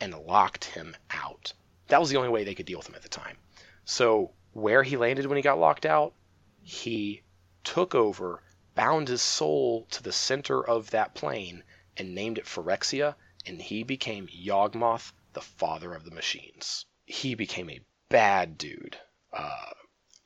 and 0.00 0.14
locked 0.14 0.64
him 0.64 0.96
out. 1.10 1.52
That 1.88 2.00
was 2.00 2.10
the 2.10 2.16
only 2.16 2.28
way 2.28 2.44
they 2.44 2.54
could 2.54 2.66
deal 2.66 2.78
with 2.78 2.88
him 2.88 2.94
at 2.94 3.02
the 3.02 3.08
time. 3.08 3.36
So, 3.84 4.32
where 4.52 4.82
he 4.82 4.96
landed 4.96 5.26
when 5.26 5.36
he 5.36 5.42
got 5.42 5.58
locked 5.58 5.86
out, 5.86 6.14
he 6.62 7.22
took 7.64 7.94
over, 7.94 8.42
bound 8.74 9.08
his 9.08 9.22
soul 9.22 9.86
to 9.90 10.02
the 10.02 10.12
center 10.12 10.66
of 10.66 10.90
that 10.90 11.14
plane, 11.14 11.62
and 11.96 12.14
named 12.14 12.38
it 12.38 12.46
Phyrexia, 12.46 13.14
and 13.46 13.60
he 13.60 13.82
became 13.82 14.28
Yawgmoth, 14.28 15.12
the 15.32 15.40
father 15.40 15.94
of 15.94 16.04
the 16.04 16.10
machines. 16.10 16.86
He 17.06 17.34
became 17.34 17.70
a 17.70 17.80
bad 18.08 18.58
dude. 18.58 18.98
Uh, 19.32 19.72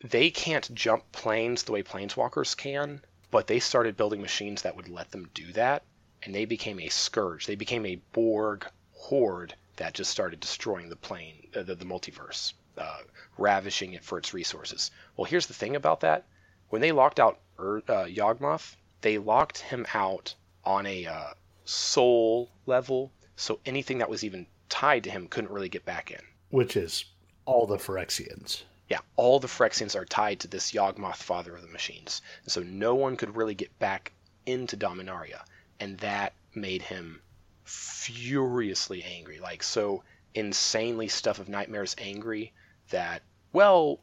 they 0.02 0.30
can't 0.30 0.74
jump 0.74 1.12
planes 1.12 1.62
the 1.62 1.72
way 1.72 1.82
planeswalkers 1.82 2.56
can, 2.56 3.04
but 3.30 3.46
they 3.46 3.60
started 3.60 3.96
building 3.96 4.20
machines 4.20 4.62
that 4.62 4.76
would 4.76 4.88
let 4.88 5.10
them 5.10 5.30
do 5.34 5.52
that, 5.52 5.84
and 6.22 6.34
they 6.34 6.44
became 6.44 6.80
a 6.80 6.88
scourge. 6.88 7.46
They 7.46 7.54
became 7.54 7.86
a 7.86 8.00
Borg 8.12 8.66
horde 8.92 9.54
that 9.76 9.94
just 9.94 10.10
started 10.10 10.40
destroying 10.40 10.88
the 10.88 10.96
plane, 10.96 11.48
uh, 11.54 11.62
the, 11.62 11.74
the 11.74 11.84
multiverse, 11.84 12.52
uh, 12.78 12.98
ravishing 13.38 13.92
it 13.92 14.04
for 14.04 14.18
its 14.18 14.34
resources. 14.34 14.90
Well, 15.16 15.24
here's 15.24 15.46
the 15.46 15.54
thing 15.54 15.76
about 15.76 16.00
that: 16.00 16.26
when 16.68 16.80
they 16.80 16.92
locked 16.92 17.20
out 17.20 17.40
Ur- 17.58 17.82
uh, 17.88 18.04
Yawgmoth, 18.04 18.76
they 19.00 19.18
locked 19.18 19.58
him 19.58 19.86
out 19.94 20.34
on 20.64 20.86
a 20.86 21.06
uh, 21.06 21.34
soul 21.64 22.50
level, 22.66 23.12
so 23.36 23.60
anything 23.66 23.98
that 23.98 24.10
was 24.10 24.24
even 24.24 24.46
tied 24.68 25.04
to 25.04 25.10
him 25.10 25.28
couldn't 25.28 25.52
really 25.52 25.68
get 25.68 25.84
back 25.84 26.10
in. 26.10 26.20
Which 26.50 26.76
is 26.76 27.04
all 27.44 27.66
the 27.66 27.76
Phyrexians. 27.76 28.62
Yeah, 28.88 29.00
all 29.16 29.40
the 29.40 29.48
Phyrexians 29.48 29.94
are 29.94 30.04
tied 30.04 30.40
to 30.40 30.48
this 30.48 30.72
Yawgmoth, 30.72 31.16
father 31.16 31.54
of 31.54 31.62
the 31.62 31.68
machines. 31.68 32.22
And 32.44 32.52
so 32.52 32.62
no 32.62 32.94
one 32.94 33.16
could 33.16 33.36
really 33.36 33.54
get 33.54 33.78
back 33.78 34.12
into 34.46 34.76
Dominaria. 34.76 35.42
And 35.80 35.98
that 35.98 36.34
made 36.54 36.82
him 36.82 37.22
furiously 37.64 39.02
angry. 39.02 39.38
Like, 39.38 39.62
so 39.62 40.04
insanely 40.34 41.08
stuff 41.08 41.38
of 41.38 41.48
nightmares 41.48 41.96
angry 41.98 42.52
that, 42.92 43.22
well, 43.52 44.00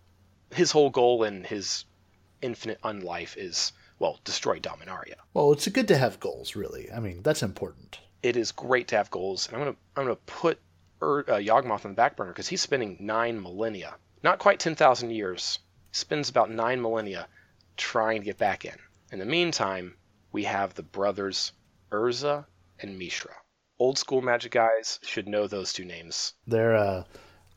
his 0.52 0.72
whole 0.72 0.90
goal 0.92 1.24
in 1.24 1.44
his 1.44 1.86
infinite 2.42 2.80
unlife 2.84 3.36
is, 3.38 3.72
well, 3.98 4.20
destroy 4.24 4.60
Dominaria. 4.60 5.16
Well, 5.34 5.52
it's 5.54 5.68
good 5.68 5.88
to 5.88 5.98
have 5.98 6.20
goals, 6.20 6.56
really. 6.56 6.92
I 6.92 7.00
mean, 7.00 7.24
that's 7.24 7.42
important. 7.42 8.00
It 8.22 8.36
is 8.36 8.52
great 8.52 8.90
to 8.90 8.98
have 8.98 9.10
goals. 9.10 9.48
And 9.48 9.56
I'm 9.56 9.64
going 9.64 9.74
to 9.74 9.80
I'm 9.96 10.04
gonna 10.04 10.16
put 10.26 10.60
Ur- 11.02 11.26
uh, 11.28 11.38
Yawgmoth 11.38 11.86
on 11.86 11.92
the 11.92 11.96
back 11.96 12.16
burner 12.16 12.32
because 12.32 12.48
he's 12.48 12.62
spending 12.62 12.98
nine 13.00 13.42
millennia 13.42 13.96
not 14.24 14.40
quite 14.40 14.60
10,000 14.60 15.12
years, 15.12 15.60
spends 15.92 16.30
about 16.30 16.52
nine 16.52 16.82
millennia 16.82 17.28
trying 17.78 18.22
to 18.22 18.26
get 18.26 18.38
back 18.38 18.66
in. 18.66 18.76
In 19.12 19.20
the 19.20 19.26
meantime, 19.26 19.96
we 20.32 20.44
have 20.44 20.74
the 20.74 20.84
brothers 20.84 21.54
Urza 21.92 22.46
and 22.80 23.00
Mishra. 23.00 23.34
Old 23.80 23.98
school 23.98 24.22
magic 24.22 24.52
guys 24.52 25.00
should 25.04 25.28
know 25.28 25.48
those 25.48 25.72
two 25.74 25.86
names. 25.86 26.34
They're 26.46 26.76
uh, 26.76 27.04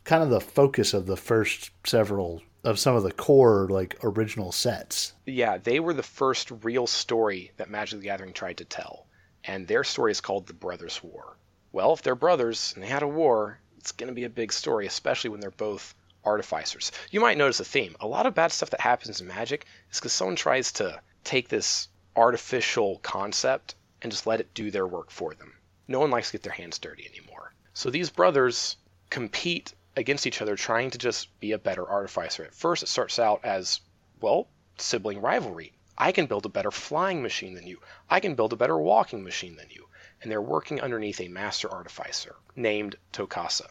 kind 0.05 0.23
of 0.23 0.31
the 0.31 0.41
focus 0.41 0.95
of 0.95 1.07
the 1.07 1.17
first 1.17 1.71
several 1.85 2.43
of 2.65 2.79
some 2.79 2.95
of 2.95 3.03
the 3.03 3.13
core 3.13 3.67
like 3.69 3.97
original 4.03 4.53
sets. 4.53 5.13
Yeah, 5.27 5.59
they 5.59 5.81
were 5.81 5.95
the 5.95 6.03
first 6.03 6.51
real 6.63 6.87
story 6.87 7.51
that 7.57 7.71
Magic 7.71 8.01
the 8.01 8.05
Gathering 8.05 8.33
tried 8.33 8.59
to 8.59 8.65
tell, 8.65 9.07
and 9.45 9.67
their 9.67 9.85
story 9.85 10.13
is 10.13 10.21
called 10.21 10.47
the 10.47 10.55
Brothers' 10.55 11.03
War. 11.03 11.37
Well, 11.73 11.93
if 11.93 12.03
they're 12.03 12.15
brothers 12.15 12.73
and 12.75 12.83
they 12.83 12.89
had 12.89 13.03
a 13.03 13.09
war, 13.09 13.59
it's 13.79 13.93
going 13.93 14.09
to 14.09 14.15
be 14.15 14.25
a 14.25 14.31
big 14.31 14.53
story, 14.53 14.87
especially 14.87 15.31
when 15.31 15.41
they're 15.41 15.51
both 15.51 15.95
artificers. 16.25 16.93
You 17.11 17.21
might 17.21 17.39
notice 17.39 17.59
a 17.59 17.65
theme. 17.65 17.97
A 17.99 18.07
lot 18.07 18.27
of 18.27 18.35
bad 18.35 18.53
stuff 18.53 18.71
that 18.71 18.81
happens 18.81 19.21
in 19.21 19.27
Magic 19.27 19.67
is 19.91 19.99
because 19.99 20.13
someone 20.13 20.37
tries 20.37 20.71
to 20.73 21.01
take 21.25 21.49
this 21.49 21.89
artificial 22.15 22.99
concept 23.03 23.75
and 24.03 24.13
just 24.13 24.27
let 24.27 24.41
it 24.41 24.55
do 24.55 24.71
their 24.71 24.87
work 24.87 25.11
for 25.11 25.35
them. 25.35 25.53
No 25.89 25.99
one 25.99 26.11
likes 26.11 26.29
to 26.29 26.33
get 26.33 26.43
their 26.43 26.53
hands 26.53 26.79
dirty 26.79 27.09
anymore. 27.09 27.55
So 27.75 27.91
these 27.91 28.11
brothers 28.11 28.77
compete 29.11 29.73
against 29.97 30.27
each 30.27 30.41
other 30.41 30.57
trying 30.57 30.91
to 30.91 30.99
just 30.99 31.39
be 31.41 31.53
a 31.53 31.59
better 31.59 31.89
artificer. 31.89 32.45
At 32.45 32.55
first, 32.55 32.83
it 32.83 32.89
starts 32.89 33.19
out 33.19 33.45
as, 33.45 33.81
well, 34.21 34.49
sibling 34.79 35.21
rivalry. 35.21 35.73
I 35.99 36.13
can 36.13 36.27
build 36.27 36.47
a 36.47 36.49
better 36.49 36.71
flying 36.71 37.23
machine 37.23 37.55
than 37.55 37.67
you. 37.67 37.81
I 38.09 38.21
can 38.21 38.35
build 38.35 38.53
a 38.53 38.57
better 38.57 38.79
walking 38.79 39.23
machine 39.23 39.57
than 39.57 39.69
you. 39.71 39.89
And 40.21 40.31
they're 40.31 40.41
working 40.41 40.81
underneath 40.81 41.21
a 41.21 41.29
master 41.29 41.71
artificer 41.71 42.37
named 42.57 42.97
Tocasia. 43.13 43.69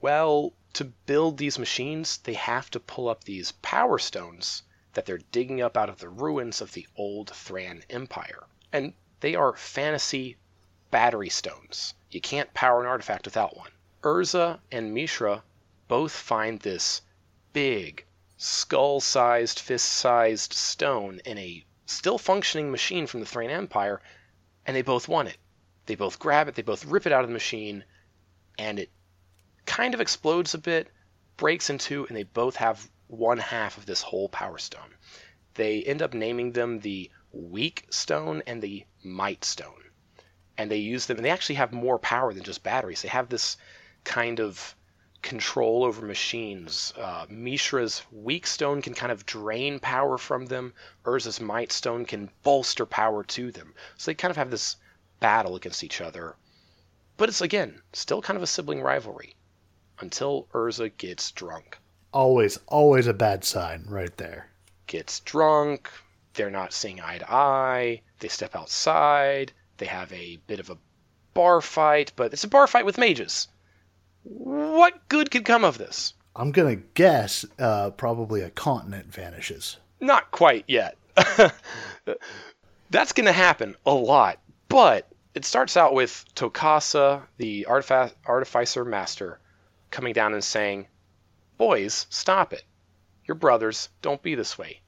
Well, 0.00 0.52
to 0.74 0.84
build 0.84 1.36
these 1.36 1.58
machines, 1.58 2.18
they 2.18 2.34
have 2.34 2.70
to 2.70 2.80
pull 2.80 3.08
up 3.08 3.24
these 3.24 3.52
power 3.52 3.98
stones 3.98 4.62
that 4.94 5.06
they're 5.06 5.18
digging 5.32 5.60
up 5.60 5.76
out 5.76 5.88
of 5.88 5.98
the 5.98 6.08
ruins 6.08 6.60
of 6.60 6.72
the 6.72 6.86
old 6.96 7.30
Thran 7.30 7.82
Empire. 7.90 8.46
And 8.72 8.94
they 9.20 9.34
are 9.34 9.54
fantasy 9.54 10.36
battery 10.90 11.28
stones. 11.28 11.94
You 12.10 12.20
can't 12.20 12.54
power 12.54 12.80
an 12.80 12.86
artifact 12.86 13.26
without 13.26 13.56
one. 13.56 13.70
Urza 14.02 14.60
and 14.72 14.94
Mishra 14.94 15.42
both 15.88 16.12
find 16.12 16.60
this 16.60 17.02
big, 17.52 18.04
skull 18.36 19.00
sized, 19.00 19.58
fist 19.58 19.86
sized 19.86 20.52
stone 20.52 21.20
in 21.24 21.38
a 21.38 21.64
still 21.86 22.18
functioning 22.18 22.70
machine 22.70 23.06
from 23.06 23.20
the 23.20 23.26
Thran 23.26 23.50
Empire, 23.50 24.00
and 24.66 24.76
they 24.76 24.82
both 24.82 25.08
want 25.08 25.28
it. 25.28 25.38
They 25.86 25.94
both 25.94 26.18
grab 26.18 26.48
it, 26.48 26.54
they 26.54 26.62
both 26.62 26.84
rip 26.84 27.06
it 27.06 27.12
out 27.12 27.24
of 27.24 27.28
the 27.28 27.32
machine, 27.32 27.84
and 28.58 28.78
it 28.78 28.90
kind 29.64 29.94
of 29.94 30.00
explodes 30.00 30.54
a 30.54 30.58
bit, 30.58 30.88
breaks 31.36 31.70
in 31.70 31.78
two, 31.78 32.06
and 32.06 32.16
they 32.16 32.24
both 32.24 32.56
have 32.56 32.88
one 33.06 33.38
half 33.38 33.78
of 33.78 33.86
this 33.86 34.02
whole 34.02 34.28
power 34.28 34.58
stone. 34.58 34.94
They 35.54 35.82
end 35.82 36.02
up 36.02 36.14
naming 36.14 36.52
them 36.52 36.80
the 36.80 37.10
Weak 37.32 37.86
Stone 37.90 38.42
and 38.46 38.62
the 38.62 38.84
Might 39.02 39.44
Stone. 39.44 39.84
And 40.56 40.70
they 40.70 40.76
use 40.76 41.06
them, 41.06 41.16
and 41.16 41.24
they 41.24 41.30
actually 41.30 41.56
have 41.56 41.72
more 41.72 41.98
power 41.98 42.32
than 42.32 42.42
just 42.42 42.62
batteries. 42.62 43.02
They 43.02 43.08
have 43.08 43.28
this 43.28 43.56
kind 44.04 44.40
of 44.40 44.74
control 45.22 45.84
over 45.84 46.06
machines. 46.06 46.92
Uh, 46.96 47.26
Mishra's 47.28 48.02
Weak 48.12 48.46
Stone 48.46 48.82
can 48.82 48.94
kind 48.94 49.12
of 49.12 49.26
drain 49.26 49.78
power 49.80 50.18
from 50.18 50.46
them. 50.46 50.72
Urza's 51.04 51.40
Might 51.40 51.72
Stone 51.72 52.06
can 52.06 52.30
bolster 52.42 52.86
power 52.86 53.24
to 53.24 53.50
them. 53.50 53.74
So 53.96 54.10
they 54.10 54.14
kind 54.14 54.30
of 54.30 54.36
have 54.36 54.50
this 54.50 54.76
battle 55.20 55.56
against 55.56 55.84
each 55.84 56.00
other. 56.00 56.36
But 57.16 57.28
it's, 57.28 57.40
again, 57.40 57.82
still 57.92 58.22
kind 58.22 58.36
of 58.36 58.42
a 58.42 58.46
sibling 58.46 58.80
rivalry 58.80 59.34
until 60.00 60.46
Urza 60.54 60.96
gets 60.96 61.30
drunk. 61.32 61.78
Always, 62.12 62.58
always 62.68 63.06
a 63.06 63.12
bad 63.12 63.44
sign 63.44 63.84
right 63.88 64.16
there. 64.16 64.50
Gets 64.86 65.20
drunk, 65.20 65.90
they're 66.34 66.50
not 66.50 66.72
seeing 66.72 67.00
eye 67.00 67.18
to 67.18 67.30
eye, 67.30 68.02
they 68.20 68.28
step 68.28 68.54
outside, 68.54 69.52
they 69.76 69.86
have 69.86 70.12
a 70.12 70.36
bit 70.46 70.60
of 70.60 70.70
a 70.70 70.78
bar 71.34 71.60
fight, 71.60 72.12
but 72.16 72.32
it's 72.32 72.44
a 72.44 72.48
bar 72.48 72.66
fight 72.66 72.86
with 72.86 72.98
mages. 72.98 73.48
What 74.30 75.08
good 75.08 75.30
could 75.30 75.44
come 75.44 75.64
of 75.64 75.78
this? 75.78 76.14
I'm 76.36 76.52
gonna 76.52 76.76
guess 76.76 77.44
uh, 77.58 77.90
probably 77.90 78.42
a 78.42 78.50
continent 78.50 79.12
vanishes. 79.12 79.78
Not 80.00 80.30
quite 80.30 80.64
yet. 80.68 80.96
That's 82.90 83.12
going 83.12 83.26
to 83.26 83.32
happen 83.32 83.76
a 83.84 83.92
lot, 83.92 84.38
but 84.68 85.08
it 85.34 85.44
starts 85.44 85.76
out 85.76 85.94
with 85.94 86.24
Tocasia, 86.34 87.22
the 87.36 87.66
artifa- 87.68 88.12
artificer 88.24 88.84
master, 88.84 89.40
coming 89.90 90.12
down 90.12 90.34
and 90.34 90.44
saying, 90.44 90.86
Boys, 91.56 92.06
stop 92.10 92.52
it. 92.52 92.64
You're 93.24 93.34
brothers. 93.34 93.88
Don't 94.00 94.22
be 94.22 94.34
this 94.34 94.56
way. 94.56 94.80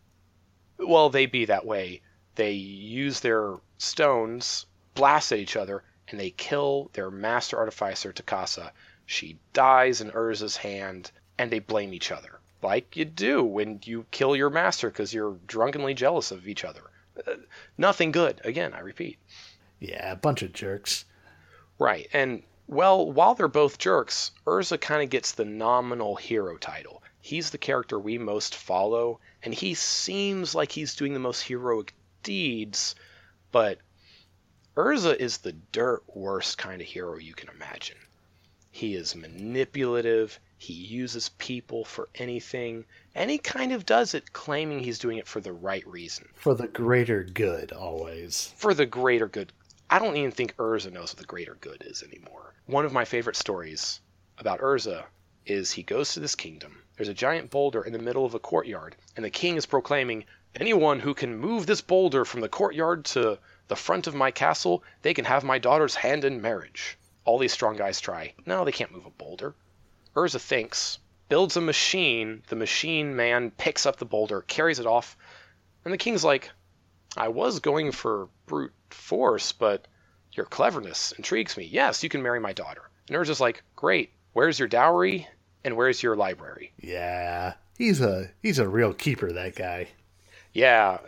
Well, 0.79 1.11
they 1.11 1.27
be 1.27 1.47
that 1.47 1.67
way. 1.67 2.01
They 2.37 2.53
use 2.53 3.21
their 3.21 3.57
stones, 3.79 4.67
blast 4.95 5.33
at 5.33 5.39
each 5.39 5.57
other, 5.57 5.83
and 6.09 6.19
they 6.19 6.31
kill 6.31 6.91
their 6.93 7.11
master 7.11 7.59
artificer, 7.59 8.13
Tocasia. 8.13 8.71
She 9.13 9.41
dies 9.53 10.01
in 10.01 10.13
Urza's 10.13 10.57
hand, 10.57 11.11
and 11.37 11.51
they 11.51 11.59
blame 11.59 11.93
each 11.93 12.13
other. 12.13 12.39
Like 12.63 12.97
you 12.97 13.05
do 13.05 13.43
when 13.43 13.81
you 13.83 14.07
kill 14.13 14.37
your 14.37 14.51
master 14.51 14.89
because 14.89 15.13
you're 15.13 15.37
drunkenly 15.49 15.95
jealous 15.95 16.31
of 16.31 16.47
each 16.47 16.65
other. 16.65 16.93
Uh, 17.27 17.35
nothing 17.77 18.13
good. 18.13 18.41
Again, 18.45 18.73
I 18.73 18.79
repeat. 18.79 19.19
Yeah, 19.81 20.13
a 20.13 20.15
bunch 20.15 20.43
of 20.43 20.53
jerks. 20.53 21.07
Right. 21.77 22.09
And 22.13 22.45
well, 22.69 23.11
while 23.11 23.35
they're 23.35 23.49
both 23.49 23.79
jerks, 23.79 24.31
Urza 24.47 24.81
kind 24.81 25.03
of 25.03 25.11
gets 25.11 25.33
the 25.33 25.45
nominal 25.45 26.15
hero 26.15 26.57
title. 26.57 27.03
He's 27.21 27.51
the 27.51 27.59
character 27.59 27.99
we 27.99 28.17
most 28.17 28.55
follow, 28.55 29.19
and 29.43 29.53
he 29.53 29.75
seems 29.75 30.55
like 30.55 30.71
he's 30.71 30.95
doing 30.95 31.15
the 31.15 31.19
most 31.19 31.43
heroic 31.43 31.95
deeds, 32.23 32.95
but 33.51 33.81
Urza 34.77 35.17
is 35.17 35.39
the 35.39 35.53
dirt 35.73 36.05
worst 36.15 36.59
kind 36.59 36.81
of 36.81 36.87
hero 36.87 37.19
you 37.19 37.35
can 37.35 37.49
imagine. 37.49 37.99
He 38.81 38.95
is 38.95 39.15
manipulative, 39.15 40.41
he 40.57 40.73
uses 40.73 41.29
people 41.37 41.85
for 41.85 42.09
anything, 42.15 42.87
and 43.15 43.31
he 43.31 43.37
kind 43.37 43.75
of 43.75 43.85
does 43.85 44.15
it 44.15 44.33
claiming 44.33 44.81
he's 44.81 44.99
doing 44.99 45.19
it 45.19 45.29
for 45.29 45.39
the 45.39 45.53
right 45.53 45.87
reason. 45.87 46.31
For 46.33 46.55
the 46.55 46.67
greater 46.67 47.23
good, 47.23 47.73
always. 47.73 48.55
For 48.57 48.73
the 48.73 48.87
greater 48.87 49.29
good. 49.29 49.53
I 49.91 49.99
don't 49.99 50.17
even 50.17 50.31
think 50.31 50.57
Urza 50.57 50.91
knows 50.91 51.11
what 51.11 51.19
the 51.19 51.27
greater 51.27 51.59
good 51.61 51.83
is 51.85 52.03
anymore. 52.03 52.55
One 52.65 52.87
of 52.87 52.93
my 52.95 53.05
favorite 53.05 53.37
stories 53.37 54.01
about 54.39 54.61
Urza 54.61 55.05
is 55.45 55.73
he 55.73 55.83
goes 55.83 56.15
to 56.15 56.21
this 56.21 56.35
kingdom. 56.35 56.83
There's 56.97 57.09
a 57.09 57.13
giant 57.13 57.51
boulder 57.51 57.83
in 57.83 57.93
the 57.93 57.99
middle 57.99 58.25
of 58.25 58.33
a 58.33 58.39
courtyard, 58.39 58.97
and 59.15 59.23
the 59.23 59.29
king 59.29 59.57
is 59.57 59.67
proclaiming, 59.67 60.25
Anyone 60.55 61.01
who 61.01 61.13
can 61.13 61.37
move 61.37 61.67
this 61.67 61.83
boulder 61.83 62.25
from 62.25 62.41
the 62.41 62.49
courtyard 62.49 63.05
to 63.05 63.39
the 63.69 63.77
front 63.77 64.07
of 64.07 64.15
my 64.15 64.31
castle, 64.31 64.83
they 65.03 65.13
can 65.13 65.27
have 65.27 65.45
my 65.45 65.59
daughter's 65.59 65.97
hand 65.97 66.25
in 66.25 66.41
marriage. 66.41 66.97
All 67.25 67.39
these 67.39 67.53
strong 67.53 67.77
guys 67.77 68.01
try. 68.01 68.35
No, 68.47 68.65
they 68.65 68.73
can't 68.73 68.93
move 68.93 69.07
a 69.07 69.11
boulder. 69.11 69.55
Urza 70.17 70.41
thinks, 70.41 70.99
builds 71.29 71.57
a 71.57 71.61
machine. 71.61 72.43
The 72.49 72.57
machine 72.57 73.15
man 73.15 73.51
picks 73.51 73.87
up 73.87 73.97
the 73.97 74.05
boulder, 74.05 74.43
carries 74.43 74.79
it 74.79 74.87
off, 74.87 75.17
and 75.85 75.95
the 75.95 75.99
king's 75.99 76.25
like, 76.25 76.51
I 77.17 77.29
was 77.29 77.61
going 77.61 77.93
for 77.93 78.29
brute 78.47 78.73
force, 78.91 79.53
but 79.53 79.87
your 80.33 80.47
cleverness 80.47 81.13
intrigues 81.13 81.57
me. 81.57 81.65
Yes, 81.65 82.03
you 82.03 82.09
can 82.09 82.23
marry 82.23 82.41
my 82.41 82.53
daughter. 82.53 82.83
And 83.09 83.17
Urza's 83.17 83.41
like, 83.41 83.63
Great. 83.77 84.11
Where's 84.33 84.59
your 84.59 84.69
dowry? 84.69 85.27
And 85.65 85.77
where's 85.77 86.03
your 86.03 86.17
library? 86.17 86.73
Yeah, 86.79 87.55
he's 87.77 88.01
a 88.01 88.31
he's 88.43 88.59
a 88.59 88.69
real 88.69 88.95
keeper. 88.95 89.33
That 89.33 89.57
guy. 89.57 89.89
Yeah. 90.53 90.99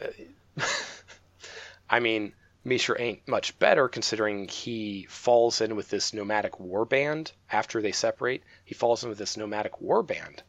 I 1.91 2.01
mean, 2.01 2.33
Mishra 2.65 3.01
ain't 3.01 3.27
much 3.27 3.59
better 3.59 3.89
considering 3.89 4.47
he 4.47 5.05
falls 5.07 5.61
in 5.61 5.75
with 5.75 5.89
this 5.89 6.13
nomadic 6.13 6.53
warband 6.61 7.33
after 7.51 7.83
they 7.83 7.91
separate. 7.91 8.45
He 8.65 8.73
falls 8.73 9.03
in 9.03 9.09
with 9.09 9.19
this 9.19 9.37
nomadic 9.37 9.81
warband 9.81 10.43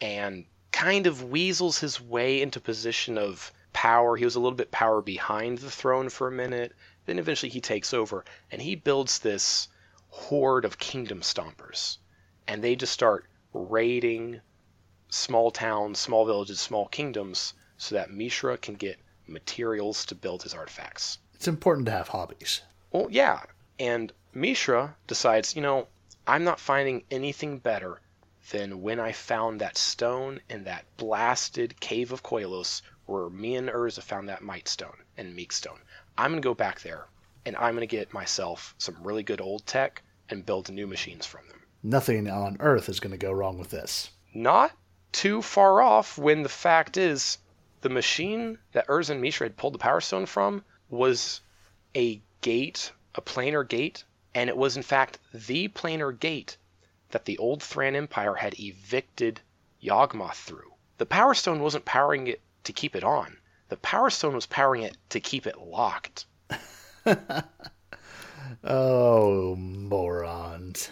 and 0.00 0.46
kind 0.72 1.06
of 1.06 1.22
weasels 1.22 1.78
his 1.78 2.00
way 2.00 2.42
into 2.42 2.58
position 2.58 3.16
of 3.16 3.52
power. 3.72 4.16
He 4.16 4.24
was 4.24 4.34
a 4.34 4.40
little 4.40 4.56
bit 4.56 4.72
power 4.72 5.00
behind 5.00 5.58
the 5.58 5.70
throne 5.70 6.08
for 6.08 6.26
a 6.26 6.32
minute. 6.32 6.74
Then 7.06 7.20
eventually 7.20 7.50
he 7.50 7.60
takes 7.60 7.94
over 7.94 8.24
and 8.50 8.60
he 8.60 8.74
builds 8.74 9.20
this 9.20 9.68
horde 10.08 10.64
of 10.64 10.80
kingdom 10.80 11.20
stompers. 11.20 11.98
And 12.48 12.64
they 12.64 12.74
just 12.74 12.92
start 12.92 13.26
raiding 13.52 14.40
small 15.08 15.52
towns, 15.52 16.00
small 16.00 16.26
villages, 16.26 16.58
small 16.58 16.88
kingdoms 16.88 17.54
so 17.76 17.94
that 17.94 18.10
Mishra 18.10 18.58
can 18.58 18.74
get 18.74 18.98
materials 19.28 20.04
to 20.06 20.16
build 20.16 20.42
his 20.42 20.52
artifacts. 20.52 21.18
It's 21.40 21.48
important 21.48 21.86
to 21.86 21.92
have 21.92 22.08
hobbies. 22.08 22.60
Well, 22.92 23.06
yeah. 23.10 23.40
And 23.78 24.12
Mishra 24.34 24.94
decides, 25.06 25.56
you 25.56 25.62
know, 25.62 25.88
I'm 26.26 26.44
not 26.44 26.60
finding 26.60 27.02
anything 27.10 27.60
better 27.60 28.02
than 28.50 28.82
when 28.82 29.00
I 29.00 29.12
found 29.12 29.62
that 29.62 29.78
stone 29.78 30.40
in 30.50 30.64
that 30.64 30.84
blasted 30.98 31.80
cave 31.80 32.12
of 32.12 32.22
Koilos 32.22 32.82
where 33.06 33.30
me 33.30 33.56
and 33.56 33.70
Urza 33.70 34.02
found 34.02 34.28
that 34.28 34.42
Might 34.42 34.68
Stone 34.68 34.98
and 35.16 35.34
Meek 35.34 35.52
Stone. 35.52 35.78
I'm 36.18 36.32
going 36.32 36.42
to 36.42 36.46
go 36.46 36.52
back 36.52 36.82
there 36.82 37.06
and 37.46 37.56
I'm 37.56 37.74
going 37.74 37.88
to 37.88 37.96
get 37.96 38.12
myself 38.12 38.74
some 38.76 38.98
really 39.02 39.22
good 39.22 39.40
old 39.40 39.64
tech 39.64 40.02
and 40.28 40.44
build 40.44 40.70
new 40.70 40.86
machines 40.86 41.24
from 41.24 41.48
them. 41.48 41.62
Nothing 41.82 42.28
on 42.28 42.58
Earth 42.60 42.90
is 42.90 43.00
going 43.00 43.12
to 43.12 43.16
go 43.16 43.32
wrong 43.32 43.56
with 43.56 43.70
this. 43.70 44.10
Not 44.34 44.72
too 45.10 45.40
far 45.40 45.80
off 45.80 46.18
when 46.18 46.42
the 46.42 46.50
fact 46.50 46.98
is 46.98 47.38
the 47.80 47.88
machine 47.88 48.58
that 48.72 48.88
Urza 48.88 49.12
and 49.12 49.22
Mishra 49.22 49.46
had 49.46 49.56
pulled 49.56 49.72
the 49.72 49.78
Power 49.78 50.02
Stone 50.02 50.26
from 50.26 50.62
was 50.90 51.40
a 51.94 52.20
gate, 52.40 52.92
a 53.14 53.22
planar 53.22 53.66
gate, 53.66 54.04
and 54.34 54.50
it 54.50 54.56
was 54.56 54.76
in 54.76 54.82
fact 54.82 55.18
the 55.32 55.68
planar 55.68 56.18
gate 56.18 56.56
that 57.10 57.24
the 57.24 57.38
old 57.38 57.62
Thran 57.62 57.96
Empire 57.96 58.34
had 58.34 58.58
evicted 58.60 59.40
Yawgmoth 59.82 60.34
through. 60.34 60.72
The 60.98 61.06
Power 61.06 61.34
Stone 61.34 61.60
wasn't 61.60 61.84
powering 61.84 62.26
it 62.26 62.40
to 62.64 62.72
keep 62.72 62.94
it 62.94 63.04
on. 63.04 63.38
The 63.68 63.76
Power 63.78 64.10
Stone 64.10 64.34
was 64.34 64.46
powering 64.46 64.82
it 64.82 64.96
to 65.10 65.20
keep 65.20 65.46
it 65.46 65.58
locked. 65.58 66.26
oh, 68.64 69.56
morons. 69.56 70.90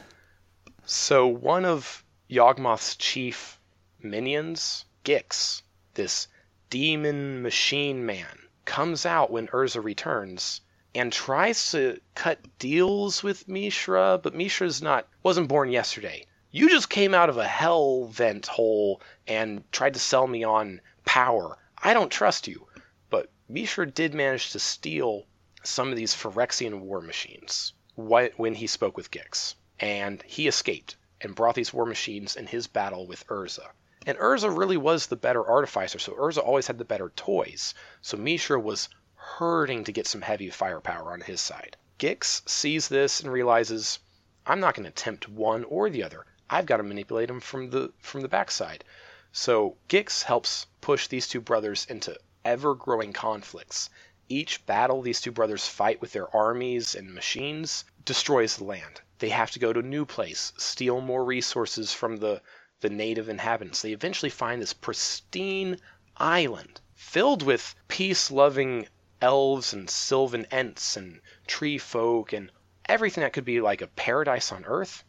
So 0.87 1.27
one 1.27 1.65
of 1.65 2.05
Yawgmoth's 2.31 2.97
chief 2.97 3.61
minions, 4.01 4.85
Gix, 5.05 5.63
this 5.95 6.29
demon 6.71 7.43
machine 7.43 8.07
man, 8.07 8.48
comes 8.69 9.07
out 9.07 9.31
when 9.31 9.49
Urza 9.49 9.83
returns 9.83 10.61
and 10.95 11.11
tries 11.11 11.71
to 11.73 11.99
cut 12.15 12.39
deals 12.59 13.23
with 13.23 13.49
Mishra, 13.49 14.21
but 14.23 14.35
Mishra's 14.35 14.83
not 14.83 15.09
wasn't 15.23 15.49
born 15.49 15.71
yesterday. 15.71 16.27
You 16.51 16.69
just 16.69 16.91
came 16.91 17.15
out 17.15 17.31
of 17.31 17.39
a 17.39 17.49
hell 17.49 18.05
vent 18.05 18.47
hole 18.47 19.01
and 19.27 19.65
tried 19.73 19.95
to 19.95 20.01
sell 20.01 20.27
me 20.27 20.45
on 20.45 20.83
power. 21.07 21.57
I 21.79 21.95
don't 21.95 22.13
trust 22.13 22.47
you. 22.47 22.69
But 23.09 23.31
Mishra 23.49 23.87
did 23.91 24.13
manage 24.13 24.53
to 24.53 24.59
steal 24.59 25.25
some 25.65 25.89
of 25.89 25.97
these 25.97 26.15
Phyrexian 26.15 26.81
war 26.81 27.01
machines 27.01 27.73
when 27.97 28.55
he 28.55 28.67
spoke 28.67 28.99
with 28.99 29.11
Gix. 29.11 29.55
And 29.81 30.23
he 30.25 30.47
escaped 30.47 30.97
and 31.23 31.35
brought 31.35 31.55
these 31.55 31.73
war 31.73 31.87
machines 31.87 32.37
in 32.37 32.47
his 32.47 32.67
battle 32.67 33.07
with 33.07 33.27
Urza. 33.29 33.71
And 34.07 34.17
Urza 34.19 34.57
really 34.57 34.77
was 34.77 35.07
the 35.07 35.17
better 35.17 35.47
artificer, 35.47 35.99
so 35.99 36.13
Urza 36.13 36.39
always 36.39 36.67
had 36.67 36.79
the 36.79 36.85
better 36.85 37.11
toys. 37.17 37.75
So 38.01 38.17
Mishra 38.17 38.59
was 38.59 38.89
hurting 39.15 39.85
to 39.85 39.93
get 39.93 40.07
some 40.07 40.23
heavy 40.23 40.51
firepower 40.51 41.13
on 41.13 41.21
his 41.21 41.41
side. 41.41 41.77
Gix 41.99 42.49
sees 42.49 42.89
this 42.89 43.21
and 43.21 43.33
realizes, 43.33 43.99
I'm 44.47 44.61
not 44.61 44.75
going 44.75 44.85
to 44.85 44.91
tempt 44.91 45.29
one 45.29 45.65
or 45.65 45.91
the 45.91 46.05
other. 46.05 46.25
I've 46.49 46.67
got 46.67 46.79
to 46.79 46.83
manipulate 46.83 47.29
him 47.29 47.41
from 47.41 47.71
the 47.71 47.93
from 47.99 48.23
the 48.23 48.29
backside. 48.29 48.85
So 49.33 49.77
Gix 49.89 50.23
helps 50.23 50.67
push 50.81 51.09
these 51.09 51.29
two 51.29 51.41
brothers 51.41 51.87
into 51.91 52.19
ever-growing 52.45 53.13
conflicts. 53.13 53.91
Each 54.29 54.65
battle 54.65 55.03
these 55.03 55.21
two 55.21 55.33
brothers 55.33 55.67
fight 55.67 56.01
with 56.01 56.13
their 56.13 56.35
armies 56.35 56.95
and 56.95 57.13
machines 57.13 57.85
destroys 58.05 58.57
the 58.57 58.65
land. 58.65 59.01
They 59.19 59.29
have 59.31 59.51
to 59.51 59.59
go 59.59 59.73
to 59.73 59.81
a 59.81 59.83
new 59.83 60.07
place, 60.07 60.53
steal 60.57 61.01
more 61.01 61.25
resources 61.25 61.93
from 61.93 62.17
the 62.17 62.41
the 62.81 62.91
native 62.91 63.29
inhabitants. 63.29 63.83
They 63.83 63.93
eventually 63.93 64.31
find 64.31 64.61
this 64.61 64.73
pristine 64.73 65.79
island 66.17 66.81
filled 66.95 67.43
with 67.43 67.75
peace 67.89 68.31
loving 68.31 68.87
elves 69.21 69.73
and 69.73 69.89
sylvan 69.91 70.47
ents 70.53 70.97
and 70.97 71.21
tree 71.47 71.79
folk 71.79 72.33
and 72.33 72.51
everything 72.89 73.23
that 73.23 73.33
could 73.33 73.45
be 73.45 73.61
like 73.61 73.83
a 73.83 73.87
paradise 73.89 74.53
on 74.53 74.65
earth. 74.65 75.05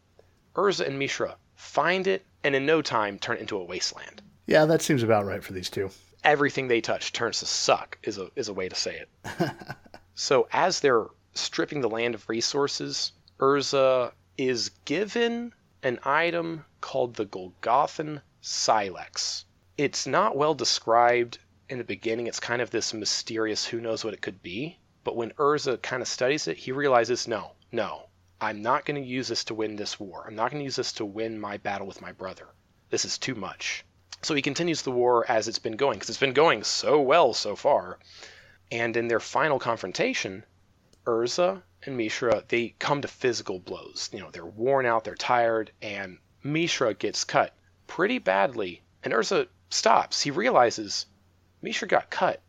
Urza 0.55 0.87
and 0.87 0.97
Mishra 0.97 1.37
find 1.55 2.07
it 2.07 2.25
and 2.43 2.55
in 2.55 2.65
no 2.65 2.81
time 2.81 3.19
turn 3.19 3.37
it 3.37 3.41
into 3.41 3.57
a 3.57 3.63
wasteland. 3.63 4.21
Yeah, 4.47 4.65
that 4.65 4.81
seems 4.81 5.03
about 5.03 5.25
right 5.25 5.43
for 5.43 5.53
these 5.53 5.69
two. 5.69 5.89
Everything 6.23 6.67
they 6.67 6.81
touch 6.81 7.13
turns 7.13 7.39
to 7.39 7.45
suck 7.45 7.97
is 8.03 8.17
a 8.17 8.29
is 8.35 8.49
a 8.49 8.53
way 8.53 8.67
to 8.67 8.75
say 8.75 8.99
it. 8.99 9.51
so 10.15 10.47
as 10.51 10.79
they're 10.79 11.05
stripping 11.33 11.81
the 11.81 11.89
land 11.89 12.15
of 12.15 12.27
resources, 12.27 13.11
Urza 13.39 14.11
is 14.37 14.69
given 14.85 15.53
an 15.83 15.99
item 16.03 16.65
called 16.81 17.15
the 17.15 17.25
Golgothian 17.25 18.21
Sylex. 18.41 19.45
It's 19.77 20.05
not 20.05 20.35
well 20.35 20.53
described 20.53 21.39
in 21.69 21.77
the 21.77 21.83
beginning. 21.83 22.27
It's 22.27 22.39
kind 22.39 22.61
of 22.61 22.69
this 22.69 22.93
mysterious 22.93 23.65
who 23.65 23.79
knows 23.79 24.03
what 24.03 24.13
it 24.13 24.21
could 24.21 24.41
be. 24.41 24.77
But 25.03 25.15
when 25.15 25.31
Urza 25.31 25.81
kind 25.81 26.01
of 26.01 26.07
studies 26.07 26.47
it, 26.47 26.57
he 26.57 26.71
realizes 26.71 27.27
no, 27.27 27.51
no, 27.71 28.09
I'm 28.41 28.61
not 28.61 28.85
going 28.85 29.01
to 29.01 29.07
use 29.07 29.27
this 29.27 29.45
to 29.45 29.53
win 29.53 29.75
this 29.75 29.99
war. 29.99 30.25
I'm 30.27 30.35
not 30.35 30.51
going 30.51 30.59
to 30.59 30.65
use 30.65 30.75
this 30.75 30.93
to 30.93 31.05
win 31.05 31.39
my 31.39 31.57
battle 31.57 31.87
with 31.87 32.01
my 32.01 32.11
brother. 32.11 32.47
This 32.89 33.05
is 33.05 33.17
too 33.17 33.35
much. 33.35 33.85
So 34.21 34.35
he 34.35 34.41
continues 34.41 34.81
the 34.81 34.91
war 34.91 35.25
as 35.29 35.47
it's 35.47 35.59
been 35.59 35.77
going, 35.77 35.97
because 35.97 36.09
it's 36.09 36.19
been 36.19 36.33
going 36.33 36.63
so 36.63 36.99
well 36.99 37.33
so 37.33 37.55
far. 37.55 37.99
And 38.71 38.97
in 38.97 39.07
their 39.07 39.19
final 39.19 39.59
confrontation, 39.59 40.43
Urza 41.05 41.63
and 41.83 41.95
Mishra, 41.95 42.43
they 42.47 42.75
come 42.79 43.01
to 43.01 43.07
physical 43.07 43.59
blows. 43.59 44.09
You 44.11 44.19
know, 44.19 44.31
they're 44.31 44.45
worn 44.45 44.85
out, 44.85 45.03
they're 45.05 45.15
tired, 45.15 45.71
and 45.81 46.17
Mishra 46.43 46.93
gets 46.93 47.23
cut 47.23 47.53
pretty 47.87 48.19
badly. 48.19 48.81
And 49.03 49.13
Urza 49.13 49.47
stops. 49.69 50.21
He 50.21 50.31
realizes 50.31 51.05
Mishra 51.61 51.87
got 51.87 52.09
cut, 52.09 52.41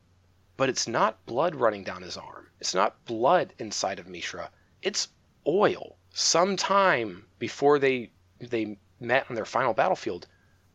but 0.57 0.69
it's 0.69 0.89
not 0.89 1.25
blood 1.27 1.55
running 1.55 1.85
down 1.85 2.03
his 2.03 2.17
arm. 2.17 2.49
It's 2.61 2.75
not 2.75 3.05
blood 3.05 3.55
inside 3.59 3.99
of 3.99 4.09
Mishra. 4.09 4.51
It's 4.83 5.09
oil. 5.47 5.97
Some 6.13 6.57
time 6.57 7.27
before 7.39 7.79
they 7.79 8.11
they 8.41 8.79
met 8.99 9.27
on 9.29 9.37
their 9.37 9.45
final 9.45 9.75
battlefield, 9.75 10.27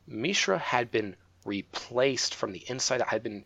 Mishra 0.08 0.58
had 0.58 0.92
been 0.92 1.16
replaced 1.46 2.34
from 2.34 2.52
the 2.52 2.64
inside 2.70 3.02
had 3.02 3.22
been 3.22 3.46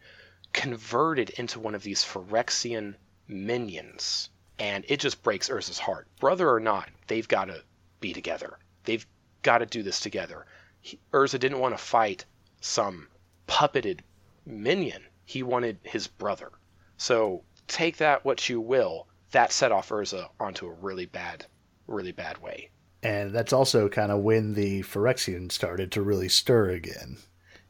converted 0.54 1.30
into 1.32 1.60
one 1.60 1.76
of 1.76 1.84
these 1.84 2.04
Phyrexian 2.04 2.96
minions. 3.28 4.30
And 4.60 4.86
it 4.88 5.00
just 5.00 5.24
breaks 5.24 5.50
Urza's 5.50 5.80
heart. 5.80 6.08
Brother 6.20 6.50
or 6.50 6.60
not, 6.60 6.90
they've 7.08 7.28
got 7.28 7.46
to 7.46 7.64
be 8.00 8.14
together. 8.14 8.58
They've 8.84 9.06
got 9.42 9.60
to 9.60 9.66
do 9.66 9.84
this 9.84 10.00
together. 10.00 10.46
He, 10.82 11.00
Urza 11.14 11.40
didn't 11.40 11.60
want 11.60 11.78
to 11.78 11.84
fight 11.84 12.26
some 12.62 13.08
puppeted 13.48 14.02
minion. 14.46 15.02
He 15.26 15.44
wanted 15.44 15.80
his 15.84 16.08
brother. 16.08 16.52
So 16.98 17.44
take 17.68 17.98
that 17.98 18.26
what 18.26 18.50
you 18.50 18.60
will. 18.60 19.08
That 19.32 19.52
set 19.52 19.72
off 19.72 19.90
Urza 19.90 20.28
onto 20.40 20.68
a 20.68 20.74
really 20.74 21.06
bad, 21.06 21.46
really 21.88 22.12
bad 22.12 22.40
way. 22.40 22.70
And 23.02 23.32
that's 23.34 23.54
also 23.54 23.88
kind 23.88 24.12
of 24.12 24.20
when 24.20 24.54
the 24.54 24.82
Phyrexian 24.82 25.52
started 25.52 25.92
to 25.94 26.02
really 26.02 26.28
stir 26.28 26.70
again. 26.72 27.18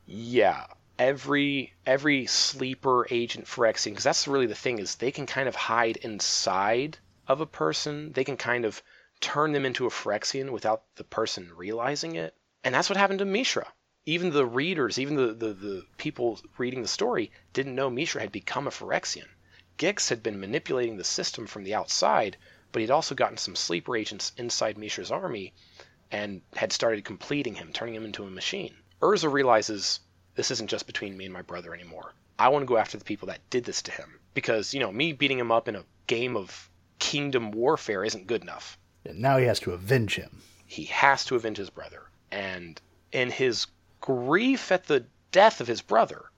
Yeah, 0.05 0.65
every 0.99 1.73
every 1.85 2.25
sleeper 2.25 3.07
agent 3.09 3.45
Phyrexian, 3.45 3.91
because 3.91 4.03
that's 4.03 4.27
really 4.27 4.47
the 4.47 4.53
thing 4.53 4.79
is 4.79 4.95
they 4.95 5.11
can 5.11 5.25
kind 5.25 5.47
of 5.47 5.55
hide 5.55 5.95
inside 5.97 6.97
of 7.25 7.39
a 7.39 7.45
person. 7.45 8.11
They 8.11 8.25
can 8.25 8.35
kind 8.35 8.65
of 8.65 8.83
turn 9.21 9.53
them 9.53 9.65
into 9.65 9.85
a 9.85 9.89
Phyrexian 9.89 10.51
without 10.51 10.83
the 10.95 11.05
person 11.05 11.53
realizing 11.55 12.15
it. 12.15 12.35
And 12.65 12.75
that's 12.75 12.89
what 12.89 12.97
happened 12.97 13.19
to 13.19 13.25
Mishra. 13.25 13.71
Even 14.05 14.31
the 14.31 14.45
readers, 14.45 14.99
even 14.99 15.15
the, 15.15 15.33
the, 15.33 15.53
the 15.53 15.85
people 15.97 16.39
reading 16.57 16.81
the 16.81 16.87
story, 16.87 17.31
didn't 17.53 17.75
know 17.75 17.89
Mishra 17.89 18.21
had 18.21 18.31
become 18.31 18.67
a 18.67 18.71
Phyrexian. 18.71 19.27
Gix 19.77 20.09
had 20.09 20.21
been 20.21 20.39
manipulating 20.39 20.97
the 20.97 21.03
system 21.05 21.47
from 21.47 21.63
the 21.63 21.75
outside, 21.75 22.35
but 22.73 22.81
he'd 22.81 22.91
also 22.91 23.15
gotten 23.15 23.37
some 23.37 23.55
sleeper 23.55 23.95
agents 23.95 24.33
inside 24.37 24.77
Mishra's 24.77 25.11
army 25.11 25.53
and 26.11 26.41
had 26.55 26.73
started 26.73 27.05
completing 27.05 27.55
him, 27.55 27.71
turning 27.71 27.95
him 27.95 28.03
into 28.03 28.25
a 28.25 28.29
machine. 28.29 28.75
Urza 29.01 29.31
realizes 29.31 30.01
this 30.39 30.51
isn't 30.51 30.69
just 30.69 30.87
between 30.87 31.17
me 31.17 31.25
and 31.25 31.33
my 31.33 31.41
brother 31.41 31.73
anymore. 31.73 32.13
I 32.39 32.47
want 32.47 32.63
to 32.63 32.65
go 32.65 32.77
after 32.77 32.97
the 32.97 33.03
people 33.03 33.27
that 33.27 33.41
did 33.49 33.65
this 33.65 33.81
to 33.81 33.91
him. 33.91 34.21
Because, 34.33 34.73
you 34.73 34.79
know, 34.79 34.89
me 34.89 35.11
beating 35.11 35.37
him 35.37 35.51
up 35.51 35.67
in 35.67 35.75
a 35.75 35.83
game 36.07 36.37
of 36.37 36.69
kingdom 36.97 37.51
warfare 37.51 38.05
isn't 38.05 38.25
good 38.25 38.41
enough. 38.41 38.77
And 39.03 39.19
now 39.19 39.35
he 39.35 39.45
has 39.47 39.59
to 39.59 39.73
avenge 39.73 40.15
him. 40.15 40.41
He 40.65 40.85
has 40.85 41.25
to 41.25 41.35
avenge 41.35 41.57
his 41.57 41.69
brother. 41.69 42.03
And 42.31 42.79
in 43.11 43.31
his 43.31 43.67
grief 43.99 44.71
at 44.71 44.85
the 44.85 45.03
death 45.33 45.59
of 45.59 45.67
his 45.67 45.81
brother, 45.81 46.31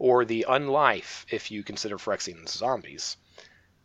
or 0.00 0.24
the 0.24 0.46
unlife 0.48 1.24
if 1.30 1.52
you 1.52 1.62
consider 1.62 1.98
Phyrexians 1.98 2.48
zombies, 2.48 3.16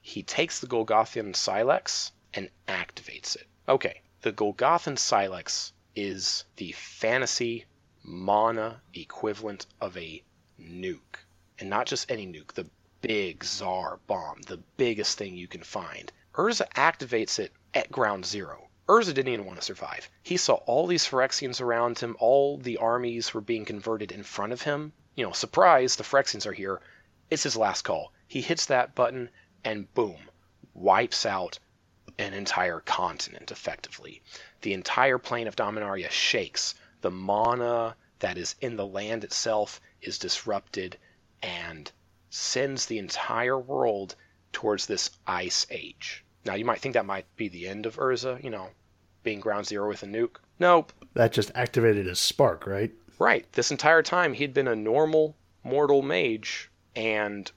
he 0.02 0.24
takes 0.24 0.60
the 0.60 0.68
Golgothian 0.68 1.36
Sylex 1.36 2.12
and 2.34 2.50
activates 2.68 3.36
it. 3.36 3.46
Okay, 3.70 4.02
the 4.24 4.32
Golgothian 4.32 4.98
Sylex 4.98 5.72
is 5.96 6.46
the 6.56 6.72
fantasy 6.72 7.66
mana 8.04 8.82
equivalent 8.94 9.66
of 9.80 9.96
a 9.98 10.24
nuke. 10.60 11.20
And 11.60 11.70
not 11.70 11.86
just 11.86 12.10
any 12.10 12.26
nuke, 12.26 12.54
the 12.54 12.70
big 13.02 13.44
Tsar 13.44 14.00
bomb, 14.08 14.42
the 14.42 14.58
biggest 14.78 15.18
thing 15.18 15.36
you 15.36 15.48
can 15.48 15.64
find. 15.64 16.12
Urza 16.36 16.68
activates 16.74 17.40
it 17.40 17.52
at 17.74 17.92
ground 17.92 18.26
zero. 18.26 18.70
Urza 18.88 19.14
didn't 19.14 19.34
even 19.34 19.46
want 19.46 19.60
to 19.60 19.66
survive. 19.66 20.10
He 20.24 20.38
saw 20.38 20.56
all 20.66 20.88
these 20.88 21.08
Phyrexians 21.08 21.62
around 21.62 22.00
him, 22.00 22.16
all 22.20 22.58
the 22.58 22.78
armies 22.78 23.34
were 23.34 23.42
being 23.42 23.66
converted 23.66 24.12
in 24.12 24.24
front 24.24 24.54
of 24.54 24.62
him. 24.62 24.94
You 25.16 25.26
know, 25.26 25.32
surprise, 25.32 25.96
the 25.96 26.04
Phyrexians 26.04 26.46
are 26.46 26.54
here. 26.54 26.82
It's 27.30 27.44
his 27.44 27.56
last 27.56 27.84
call. 27.84 28.12
He 28.28 28.42
hits 28.42 28.66
that 28.66 28.96
button 28.96 29.30
and 29.64 29.94
boom, 29.94 30.30
wipes 30.74 31.26
out 31.26 31.60
an 32.18 32.34
entire 32.34 32.80
continent 32.80 33.52
effectively. 33.52 34.22
The 34.62 34.74
entire 34.74 35.18
plane 35.18 35.48
of 35.48 35.56
Dominaria 35.56 36.10
shakes. 36.10 36.76
The 37.02 37.12
mana 37.12 37.96
that 38.20 38.38
is 38.38 38.56
in 38.62 38.76
the 38.76 38.86
land 38.86 39.24
itself 39.24 39.82
is 40.02 40.20
disrupted 40.20 40.98
and 41.42 41.92
sends 42.30 42.86
the 42.86 43.00
entire 43.00 43.60
world 43.60 44.16
towards 44.54 44.86
this 44.86 45.10
ice 45.26 45.66
age. 45.70 46.24
Now, 46.46 46.56
you 46.56 46.66
might 46.66 46.80
think 46.80 46.94
that 46.94 47.06
might 47.06 47.26
be 47.36 47.50
the 47.50 47.68
end 47.68 47.86
of 47.86 47.98
Urza, 47.98 48.44
you 48.44 48.50
know, 48.50 48.70
being 49.24 49.40
ground 49.40 49.68
zero 49.68 49.88
with 49.88 50.04
a 50.04 50.08
nuke. 50.08 50.38
Nope. 50.60 50.94
That 51.14 51.34
just 51.34 51.52
activated 51.56 52.06
his 52.06 52.20
spark, 52.20 52.66
right? 52.66 52.92
Right. 53.20 53.52
This 53.54 53.72
entire 53.72 54.02
time, 54.02 54.34
he'd 54.34 54.54
been 54.54 54.68
a 54.68 54.76
normal 54.76 55.36
mortal 55.64 56.02
mage, 56.02 56.72
and 56.96 57.52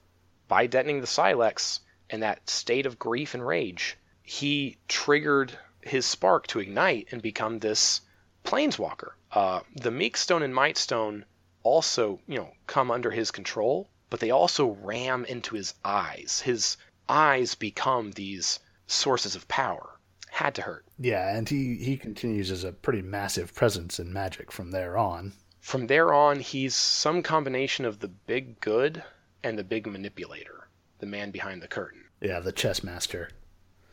by 0.49 0.67
detonating 0.67 1.01
the 1.01 1.07
Sylex 1.07 1.81
in 2.11 2.21
that 2.21 2.49
state 2.51 2.87
of 2.87 2.99
grief 2.99 3.35
and 3.35 3.47
rage, 3.47 3.97
he 4.23 4.77
triggered 4.89 5.59
his 5.81 6.05
spark 6.05 6.47
to 6.49 6.61
ignite 6.61 7.09
and 7.11 7.23
become 7.23 7.59
this 7.59 8.01
planeswalker. 8.45 9.13
Uh, 9.35 9.61
the 9.75 9.91
Meekstone 9.91 10.43
and 10.43 10.55
Might 10.55 10.79
Stone 10.79 11.25
also, 11.65 12.21
you 12.29 12.37
know, 12.39 12.53
come 12.69 12.91
under 12.91 13.11
his 13.11 13.33
control, 13.33 13.89
but 14.09 14.21
they 14.21 14.31
also 14.31 14.79
ram 14.81 15.25
into 15.25 15.57
his 15.57 15.75
eyes. 15.85 16.41
His 16.45 16.77
eyes 17.09 17.57
become 17.57 18.13
these 18.13 18.61
sources 18.87 19.35
of 19.35 19.49
power. 19.49 19.99
Had 20.31 20.55
to 20.55 20.63
hurt. 20.63 20.85
Yeah, 20.99 21.37
and 21.37 21.49
he, 21.49 21.77
he 21.77 21.97
continues 21.97 22.51
as 22.51 22.65
a 22.65 22.73
pretty 22.73 23.03
massive 23.03 23.55
presence 23.55 23.99
in 23.99 24.13
Magic 24.13 24.53
from 24.53 24.71
there 24.71 24.97
on. 24.97 25.33
From 25.61 25.87
there 25.87 26.13
on, 26.13 26.41
he's 26.41 26.75
some 26.75 27.23
combination 27.23 27.85
of 27.85 27.99
the 27.99 28.09
big 28.09 28.61
good 28.61 29.03
and 29.43 29.59
the 29.59 29.65
big 29.65 29.87
manipulator, 29.87 30.69
the 30.99 31.07
man 31.07 31.31
behind 31.31 31.63
the 31.63 31.69
curtain. 31.69 32.05
Yeah, 32.21 32.41
the 32.41 32.53
chess 32.53 32.83
master. 32.83 33.31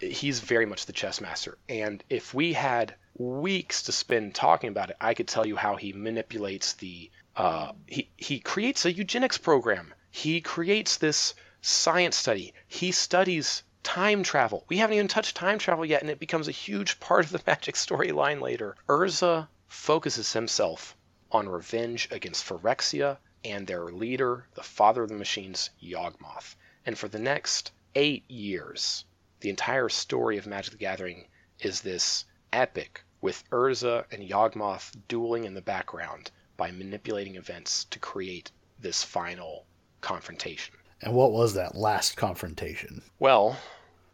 He's 0.02 0.40
very 0.40 0.66
much 0.66 0.86
the 0.86 0.94
chess 0.94 1.22
master. 1.22 1.58
And 1.70 2.04
if 2.10 2.34
we 2.34 2.54
had 2.54 2.96
weeks 3.16 3.84
to 3.84 3.92
spend 3.92 4.36
talking 4.36 4.70
about 4.70 4.90
it, 4.90 4.98
I 5.00 5.14
could 5.14 5.28
tell 5.28 5.46
you 5.46 5.56
how 5.56 5.76
he 5.76 5.94
manipulates 5.94 6.74
the. 6.74 7.12
Uh, 7.36 7.72
he, 7.88 8.10
he 8.18 8.40
creates 8.40 8.86
a 8.86 8.92
eugenics 8.92 9.38
program. 9.38 9.94
He 10.10 10.42
creates 10.42 10.98
this 10.98 11.34
science 11.62 12.18
study. 12.18 12.54
He 12.68 12.92
studies 12.92 13.64
time 13.84 14.24
travel. 14.24 14.66
We 14.68 14.78
haven't 14.78 14.96
even 14.96 15.08
touched 15.08 15.36
time 15.36 15.60
travel 15.60 15.86
yet, 15.86 16.02
and 16.02 16.10
it 16.10 16.20
becomes 16.20 16.48
a 16.48 16.52
huge 16.52 17.00
part 17.00 17.26
of 17.26 17.32
the 17.32 17.42
Magic 17.48 17.76
storyline 17.76 18.42
later. 18.42 18.76
Urza 18.88 19.48
focuses 19.68 20.34
himself 20.34 20.96
on 21.32 21.48
revenge 21.48 22.08
against 22.12 22.46
Phyrexia 22.46 23.18
and 23.44 23.66
their 23.66 23.86
leader, 23.86 24.48
the 24.56 24.64
father 24.64 25.04
of 25.04 25.10
the 25.10 25.16
machines, 25.16 25.70
Yawgmoth. 25.82 26.56
And 26.86 26.98
for 26.98 27.08
the 27.08 27.20
next 27.20 27.72
eight 27.96 28.30
years, 28.30 29.06
the 29.42 29.50
entire 29.50 29.90
story 29.90 30.38
of 30.38 30.46
Magic 30.46 30.72
the 30.72 30.78
Gathering 30.78 31.28
is 31.60 31.82
this 31.82 32.26
epic 32.54 33.04
with 33.22 33.44
Urza 33.50 34.06
and 34.12 34.28
Yawgmoth 34.28 34.96
dueling 35.08 35.46
in 35.46 35.56
the 35.56 35.62
background 35.62 36.32
by 36.58 36.72
manipulating 36.72 37.36
events 37.36 37.86
to 37.86 38.00
create 38.00 38.52
this 38.80 39.04
final 39.04 39.66
confrontation. 40.00 40.76
And 41.02 41.16
what 41.16 41.32
was 41.32 41.56
that 41.56 41.76
last 41.76 42.18
confrontation? 42.18 43.02
Well, 43.18 43.58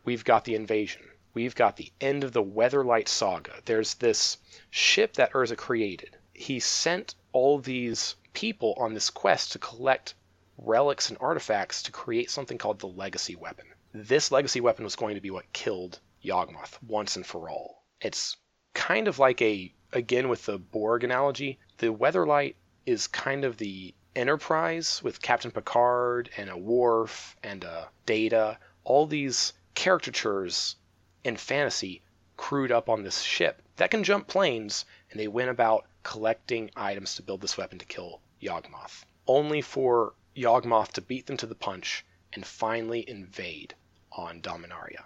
we've 0.06 0.24
got 0.24 0.46
the 0.46 0.56
invasion. 0.56 1.04
We've 1.34 1.56
got 1.56 1.76
the 1.76 1.92
end 2.00 2.24
of 2.24 2.32
the 2.32 2.44
Weatherlight 2.44 3.10
saga. 3.10 3.62
There's 3.66 3.96
this 3.96 4.38
ship 4.70 5.13
that 5.16 5.34
Urza 5.34 5.58
created. 5.58 6.18
He 6.34 6.60
sent 6.62 7.16
all 7.34 7.60
these 7.60 8.16
people 8.34 8.76
on 8.78 8.94
this 8.94 9.10
quest 9.10 9.52
to 9.52 9.60
collect 9.60 10.13
relics 10.58 11.10
and 11.10 11.18
artifacts 11.20 11.84
to 11.84 11.92
create 11.92 12.32
something 12.32 12.58
called 12.58 12.80
the 12.80 12.88
legacy 12.88 13.36
weapon. 13.36 13.68
This 13.99 14.31
legacy 14.31 14.62
weapon 14.62 14.83
was 14.83 14.95
going 14.95 15.15
to 15.15 15.21
be 15.21 15.31
what 15.31 15.51
killed 15.53 15.99
Yawgmoth 16.21 16.77
once 16.83 17.15
and 17.15 17.25
for 17.25 17.49
all. 17.49 17.83
It's 17.99 18.38
kind 18.75 19.07
of 19.07 19.17
like 19.17 19.41
a 19.41 19.73
again 19.91 20.29
with 20.29 20.45
the 20.45 20.60
Borg 20.60 21.03
analogy, 21.03 21.57
the 21.79 21.88
Weatherlight 21.88 22.53
is 22.86 23.07
kind 23.07 23.43
of 23.43 23.57
the 23.57 23.95
Enterprise 24.15 25.01
with 25.01 25.21
Captain 25.21 25.49
Picard 25.49 26.29
and 26.38 26.47
a 26.47 26.55
Worf 26.57 27.36
and 27.41 27.63
a 27.63 27.89
Data, 28.05 28.60
all 28.83 29.07
these 29.07 29.53
caricatures 29.73 30.75
in 31.23 31.36
fantasy 31.36 32.03
crewed 32.36 32.71
up 32.71 32.89
on 32.89 33.01
this 33.01 33.23
ship 33.23 33.63
that 33.77 33.89
can 33.89 34.03
jump 34.03 34.27
planes, 34.27 34.86
and 35.10 35.19
they 35.19 35.27
went 35.27 35.49
about 35.49 35.88
collecting 36.03 36.69
items 36.75 37.15
to 37.15 37.23
build 37.23 37.41
this 37.41 37.57
weapon 37.57 37.79
to 37.79 37.86
kill 37.86 38.21
Yawgmoth. 38.39 39.05
Only 39.25 39.62
for 39.62 40.13
Yawgmoth 40.36 40.91
to 40.93 41.01
beat 41.01 41.25
them 41.25 41.38
to 41.38 41.47
the 41.47 41.55
punch 41.55 42.05
and 42.33 42.45
finally 42.45 43.10
invade 43.10 43.73
on 44.17 44.41
Dominaria. 44.41 45.03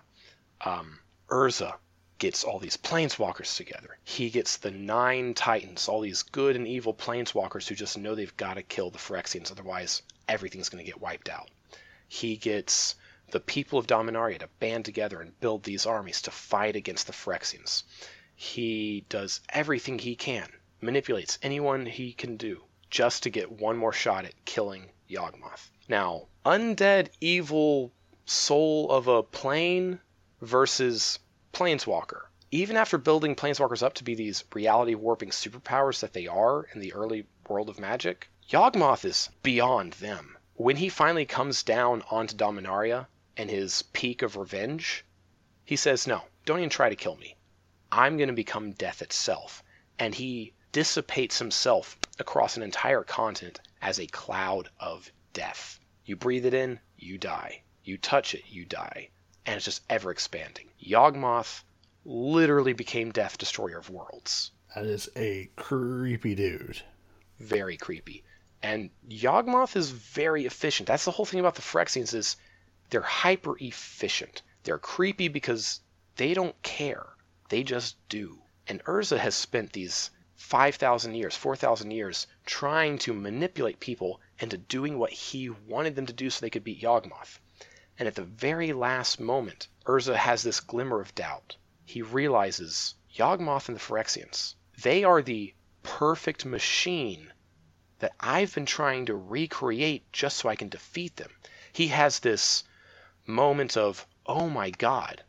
Um, 0.61 0.99
Urza 1.29 1.75
gets 2.17 2.43
all 2.43 2.59
these 2.59 2.77
planeswalkers 2.77 3.55
together. 3.57 3.97
He 4.03 4.29
gets 4.29 4.57
the 4.57 4.71
nine 4.71 5.33
titans, 5.33 5.87
all 5.87 6.01
these 6.01 6.23
good 6.23 6.55
and 6.55 6.67
evil 6.67 6.93
planeswalkers 6.93 7.67
who 7.67 7.75
just 7.75 7.97
know 7.97 8.15
they've 8.15 8.37
got 8.37 8.55
to 8.55 8.63
kill 8.63 8.89
the 8.89 8.99
Phyrexians, 8.99 9.51
otherwise 9.51 10.01
everything's 10.27 10.69
going 10.69 10.83
to 10.83 10.89
get 10.89 11.01
wiped 11.01 11.29
out. 11.29 11.49
He 12.07 12.37
gets 12.37 12.95
the 13.31 13.39
people 13.39 13.79
of 13.79 13.87
Dominaria 13.87 14.39
to 14.39 14.49
band 14.59 14.85
together 14.85 15.19
and 15.19 15.39
build 15.39 15.63
these 15.63 15.85
armies 15.85 16.21
to 16.23 16.31
fight 16.31 16.75
against 16.75 17.07
the 17.07 17.13
Phyrexians. 17.13 17.83
He 18.35 19.05
does 19.09 19.41
everything 19.49 19.97
he 19.97 20.15
can, 20.15 20.49
manipulates 20.79 21.39
anyone 21.41 21.85
he 21.85 22.13
can 22.13 22.37
do, 22.37 22.63
just 22.89 23.23
to 23.23 23.29
get 23.29 23.51
one 23.51 23.77
more 23.77 23.93
shot 23.93 24.25
at 24.25 24.45
killing 24.45 24.89
Yawgmoth. 25.09 25.69
Now, 25.87 26.27
undead, 26.45 27.09
evil 27.19 27.91
soul 28.31 28.89
of 28.89 29.09
a 29.09 29.21
plane 29.21 29.99
versus 30.39 31.19
Planeswalker. 31.51 32.27
Even 32.49 32.77
after 32.77 32.97
building 32.97 33.35
Planeswalkers 33.35 33.83
up 33.83 33.93
to 33.95 34.05
be 34.05 34.15
these 34.15 34.45
reality 34.53 34.95
warping 34.95 35.31
superpowers 35.31 35.99
that 35.99 36.13
they 36.13 36.27
are 36.27 36.63
in 36.73 36.79
the 36.79 36.93
early 36.93 37.25
world 37.49 37.67
of 37.67 37.77
Magic, 37.77 38.29
Yawgmoth 38.49 39.03
is 39.03 39.29
beyond 39.43 39.93
them. 39.93 40.37
When 40.53 40.77
he 40.77 40.87
finally 40.87 41.25
comes 41.25 41.61
down 41.61 42.03
onto 42.09 42.37
Dominaria 42.37 43.07
and 43.35 43.49
his 43.49 43.81
peak 43.81 44.21
of 44.21 44.37
revenge, 44.37 45.03
he 45.65 45.75
says, 45.75 46.07
No, 46.07 46.23
don't 46.45 46.59
even 46.59 46.69
try 46.69 46.87
to 46.87 46.95
kill 46.95 47.17
me. 47.17 47.35
I'm 47.91 48.15
going 48.15 48.29
to 48.29 48.33
become 48.33 48.71
death 48.71 49.01
itself. 49.01 49.61
And 49.99 50.15
he 50.15 50.53
dissipates 50.71 51.39
himself 51.39 51.97
across 52.17 52.55
an 52.55 52.63
entire 52.63 53.03
continent 53.03 53.59
as 53.81 53.99
a 53.99 54.07
cloud 54.07 54.69
of 54.79 55.11
death. 55.33 55.81
You 56.05 56.15
breathe 56.15 56.45
it 56.45 56.53
in, 56.53 56.79
you 56.97 57.17
die. 57.17 57.63
You 57.83 57.97
touch 57.97 58.35
it, 58.35 58.43
you 58.49 58.65
die. 58.65 59.09
And 59.45 59.55
it's 59.55 59.65
just 59.65 59.83
ever 59.89 60.11
expanding. 60.11 60.69
Yawgmoth 60.79 61.63
literally 62.05 62.73
became 62.73 63.11
Death 63.11 63.37
Destroyer 63.37 63.77
of 63.77 63.89
Worlds. 63.89 64.51
That 64.75 64.85
is 64.85 65.09
a 65.15 65.49
creepy 65.55 66.35
dude. 66.35 66.81
Very 67.39 67.77
creepy. 67.77 68.23
And 68.63 68.91
Yawgmoth 69.09 69.75
is 69.75 69.89
very 69.89 70.45
efficient. 70.45 70.87
That's 70.87 71.05
the 71.05 71.11
whole 71.11 71.25
thing 71.25 71.39
about 71.39 71.55
the 71.55 71.61
Phyrexians 71.61 72.13
is 72.13 72.37
they're 72.89 73.01
hyper 73.01 73.57
efficient. 73.59 74.43
They're 74.63 74.77
creepy 74.77 75.27
because 75.27 75.81
they 76.15 76.33
don't 76.33 76.59
care. 76.61 77.07
They 77.49 77.63
just 77.63 77.97
do. 78.09 78.41
And 78.67 78.83
Urza 78.83 79.17
has 79.17 79.33
spent 79.35 79.73
these 79.73 80.11
5,000 80.35 81.15
years, 81.15 81.35
4,000 81.35 81.91
years 81.91 82.27
trying 82.45 82.97
to 82.99 83.13
manipulate 83.13 83.79
people 83.79 84.21
into 84.39 84.57
doing 84.57 84.97
what 84.97 85.11
he 85.11 85.49
wanted 85.49 85.95
them 85.95 86.05
to 86.05 86.13
do 86.13 86.29
so 86.29 86.41
they 86.41 86.49
could 86.49 86.63
beat 86.63 86.81
Yawgmoth. 86.81 87.39
And 88.01 88.07
at 88.07 88.15
the 88.15 88.23
very 88.23 88.73
last 88.73 89.19
moment, 89.19 89.67
Urza 89.85 90.15
has 90.15 90.41
this 90.41 90.59
glimmer 90.59 91.01
of 91.01 91.13
doubt. 91.13 91.55
He 91.85 92.01
realizes 92.01 92.95
Yawgmoth 93.13 93.67
and 93.67 93.77
the 93.77 93.79
Phyrexians, 93.79 94.55
they 94.81 95.03
are 95.03 95.21
the 95.21 95.53
perfect 95.83 96.43
machine 96.43 97.31
that 97.99 98.13
I've 98.19 98.55
been 98.55 98.65
trying 98.65 99.05
to 99.05 99.15
recreate 99.15 100.11
just 100.11 100.37
so 100.37 100.49
I 100.49 100.55
can 100.55 100.67
defeat 100.67 101.15
them. 101.17 101.31
He 101.73 101.89
has 101.89 102.17
this 102.17 102.63
moment 103.27 103.77
of, 103.77 104.07
oh 104.25 104.49
my 104.49 104.71
god, 104.71 105.23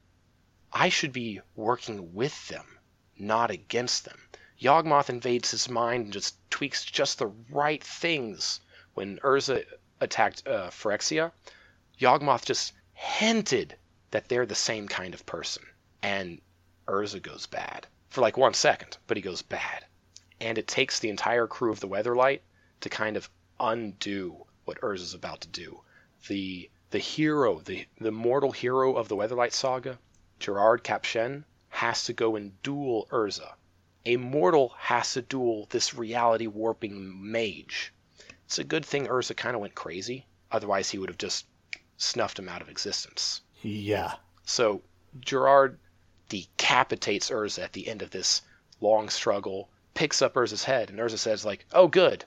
I 0.72 0.88
should 0.88 1.12
be 1.12 1.42
working 1.54 2.14
with 2.14 2.48
them, 2.48 2.78
not 3.18 3.50
against 3.50 4.06
them. 4.06 4.18
Yawgmoth 4.58 5.10
invades 5.10 5.50
his 5.50 5.68
mind 5.68 6.04
and 6.04 6.12
just 6.14 6.38
tweaks 6.48 6.86
just 6.86 7.18
the 7.18 7.26
right 7.50 7.84
things. 7.84 8.60
When 8.94 9.18
Urza 9.18 9.66
attacked 10.00 10.46
uh, 10.46 10.70
Phyrexia, 10.70 11.32
Yawgmoth 11.98 12.44
just 12.44 12.72
hinted 12.94 13.76
that 14.10 14.28
they're 14.28 14.46
the 14.46 14.54
same 14.54 14.88
kind 14.88 15.14
of 15.14 15.26
person. 15.26 15.64
And 16.02 16.40
Urza 16.86 17.20
goes 17.20 17.46
bad. 17.46 17.86
For 18.08 18.20
like 18.20 18.36
one 18.36 18.54
second, 18.54 18.98
but 19.06 19.16
he 19.16 19.22
goes 19.22 19.42
bad. 19.42 19.84
And 20.40 20.58
it 20.58 20.66
takes 20.66 20.98
the 20.98 21.10
entire 21.10 21.46
crew 21.46 21.70
of 21.70 21.80
the 21.80 21.88
Weatherlight 21.88 22.40
to 22.80 22.88
kind 22.88 23.16
of 23.16 23.30
undo 23.60 24.46
what 24.64 24.80
Urza's 24.80 25.14
about 25.14 25.40
to 25.42 25.48
do. 25.48 25.80
The 26.28 26.70
the 26.92 26.98
hero, 26.98 27.60
the, 27.60 27.86
the 27.98 28.12
mortal 28.12 28.52
hero 28.52 28.96
of 28.96 29.08
the 29.08 29.16
Weatherlight 29.16 29.52
saga, 29.52 29.98
Gerrard 30.38 30.84
Capashen, 30.84 31.44
has 31.70 32.04
to 32.04 32.12
go 32.12 32.36
and 32.36 32.62
duel 32.62 33.08
Urza. 33.10 33.54
A 34.04 34.18
mortal 34.18 34.74
has 34.76 35.14
to 35.14 35.22
duel 35.22 35.66
this 35.70 35.94
reality 35.94 36.46
warping 36.46 37.30
mage. 37.32 37.94
It's 38.44 38.58
a 38.58 38.64
good 38.64 38.84
thing 38.84 39.06
Urza 39.06 39.34
kind 39.34 39.54
of 39.54 39.62
went 39.62 39.74
crazy. 39.74 40.26
Otherwise, 40.50 40.90
he 40.90 40.98
would 40.98 41.08
have 41.08 41.16
just 41.16 41.46
snuffed 42.02 42.38
him 42.38 42.48
out 42.48 42.60
of 42.60 42.68
existence. 42.68 43.42
Yeah. 43.62 44.16
So 44.44 44.82
Gerrard 45.20 45.78
decapitates 46.28 47.30
Urza 47.30 47.62
at 47.62 47.72
the 47.72 47.86
end 47.86 48.02
of 48.02 48.10
this 48.10 48.42
long 48.80 49.08
struggle, 49.08 49.70
picks 49.94 50.20
up 50.20 50.34
Urza's 50.34 50.64
head, 50.64 50.90
and 50.90 50.98
Urza 50.98 51.18
says, 51.18 51.44
like, 51.44 51.64
oh 51.72 51.86
good. 51.86 52.24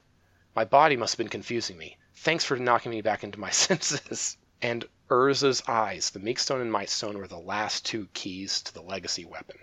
My 0.56 0.64
body 0.64 0.96
must 0.96 1.14
have 1.14 1.18
been 1.18 1.28
confusing 1.28 1.78
me. 1.78 1.98
Thanks 2.16 2.46
for 2.46 2.56
knocking 2.56 2.92
me 2.92 3.02
back 3.02 3.24
into 3.24 3.40
my 3.40 3.50
senses. 3.66 4.38
And 4.62 4.86
Urza's 5.10 5.62
eyes, 5.68 6.10
the 6.10 6.20
Meekstone 6.20 6.62
and 6.62 6.72
Mightstone, 6.72 7.16
were 7.16 7.28
the 7.28 7.38
last 7.38 7.86
two 7.86 8.08
keys 8.14 8.62
to 8.62 8.74
the 8.74 8.82
legacy 8.82 9.26
weapon. 9.26 9.58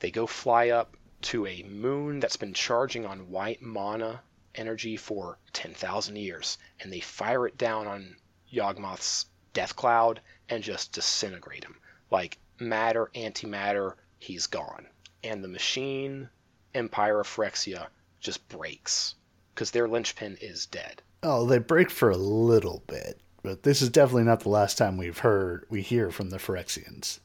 They 0.00 0.10
go 0.10 0.26
fly 0.26 0.68
up 0.68 0.96
to 1.22 1.46
a 1.46 1.62
moon 1.62 2.20
that's 2.20 2.36
been 2.36 2.52
charging 2.52 3.06
on 3.06 3.30
white 3.30 3.62
mana 3.62 4.22
energy 4.54 4.96
for 4.96 5.38
10,000 5.54 6.16
years, 6.16 6.58
and 6.80 6.92
they 6.92 7.00
fire 7.00 7.46
it 7.46 7.56
down 7.56 7.86
on 7.86 8.16
Yawgmoth's 8.52 9.26
death 9.54 9.74
cloud 9.74 10.20
and 10.50 10.62
just 10.62 10.92
disintegrate 10.92 11.64
him. 11.64 11.76
Like 12.10 12.38
matter, 12.60 13.10
antimatter, 13.14 13.94
he's 14.18 14.46
gone. 14.46 14.86
And 15.22 15.42
the 15.42 15.48
machine 15.48 16.28
empire 16.74 17.20
of 17.20 17.26
Phyrexia 17.26 17.86
just 18.20 18.46
breaks 18.48 19.14
because 19.54 19.70
their 19.70 19.88
linchpin 19.88 20.36
is 20.40 20.66
dead. 20.66 21.02
Oh, 21.22 21.46
they 21.46 21.58
break 21.58 21.90
for 21.90 22.10
a 22.10 22.16
little 22.16 22.82
bit, 22.86 23.20
but 23.42 23.62
this 23.62 23.80
is 23.80 23.88
definitely 23.88 24.24
not 24.24 24.40
the 24.40 24.50
last 24.50 24.76
time 24.76 24.98
we've 24.98 25.18
heard 25.18 25.64
we 25.70 25.80
hear 25.80 26.10
from 26.10 26.30
the 26.30 26.38
Phyrexians. 26.38 27.20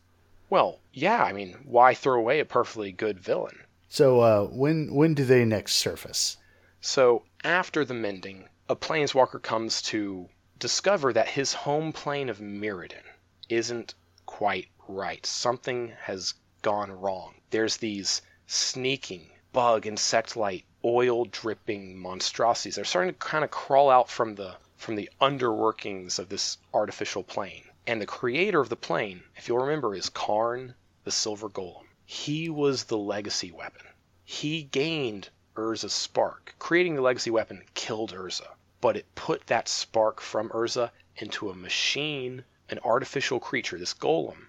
Well, 0.49 0.79
yeah, 0.93 1.23
I 1.23 1.33
mean, 1.33 1.57
why 1.65 1.93
throw 1.93 2.17
away 2.17 2.39
a 2.39 2.45
perfectly 2.45 2.91
good 2.91 3.19
villain? 3.19 3.59
So, 3.89 4.21
uh, 4.21 4.45
when 4.45 4.93
when 4.93 5.13
do 5.13 5.25
they 5.25 5.45
next 5.45 5.75
surface? 5.75 6.37
So, 6.81 7.23
after 7.43 7.83
the 7.83 7.93
mending, 7.93 8.47
a 8.69 8.75
planeswalker 8.75 9.41
comes 9.41 9.81
to 9.83 10.29
discover 10.59 11.13
that 11.13 11.29
his 11.29 11.53
home 11.53 11.93
plane 11.93 12.29
of 12.29 12.39
Mirrodin 12.39 13.05
isn't 13.47 13.95
quite 14.25 14.67
right. 14.87 15.25
Something 15.25 15.93
has 16.01 16.33
gone 16.61 16.91
wrong. 16.91 17.35
There's 17.49 17.77
these 17.77 18.21
sneaking 18.45 19.29
bug 19.53 19.87
insect 19.87 20.35
like 20.35 20.65
oil 20.83 21.25
dripping 21.25 21.97
monstrosities. 21.97 22.75
They're 22.75 22.85
starting 22.85 23.13
to 23.13 23.19
kind 23.19 23.43
of 23.43 23.51
crawl 23.51 23.89
out 23.89 24.09
from 24.09 24.35
the 24.35 24.55
from 24.75 24.95
the 24.95 25.09
underworkings 25.19 26.19
of 26.19 26.29
this 26.29 26.57
artificial 26.73 27.23
plane. 27.23 27.63
And 27.87 28.01
the 28.01 28.05
creator 28.05 28.59
of 28.61 28.69
the 28.69 28.75
plane, 28.75 29.23
if 29.35 29.47
you'll 29.47 29.57
remember, 29.57 29.95
is 29.95 30.09
Karn 30.09 30.75
the 31.03 31.11
Silver 31.11 31.49
Golem. 31.49 31.85
He 32.05 32.49
was 32.49 32.83
the 32.83 32.97
legacy 32.97 33.51
weapon. 33.51 33.85
He 34.23 34.63
gained 34.63 35.29
Urza's 35.55 35.93
spark. 35.93 36.55
Creating 36.59 36.95
the 36.95 37.01
legacy 37.01 37.29
weapon 37.29 37.63
killed 37.73 38.13
Urza, 38.13 38.47
but 38.81 38.95
it 38.95 39.13
put 39.15 39.45
that 39.47 39.67
spark 39.67 40.21
from 40.21 40.49
Urza 40.49 40.91
into 41.17 41.49
a 41.49 41.55
machine, 41.55 42.45
an 42.69 42.79
artificial 42.79 43.39
creature, 43.39 43.77
this 43.77 43.93
golem. 43.93 44.47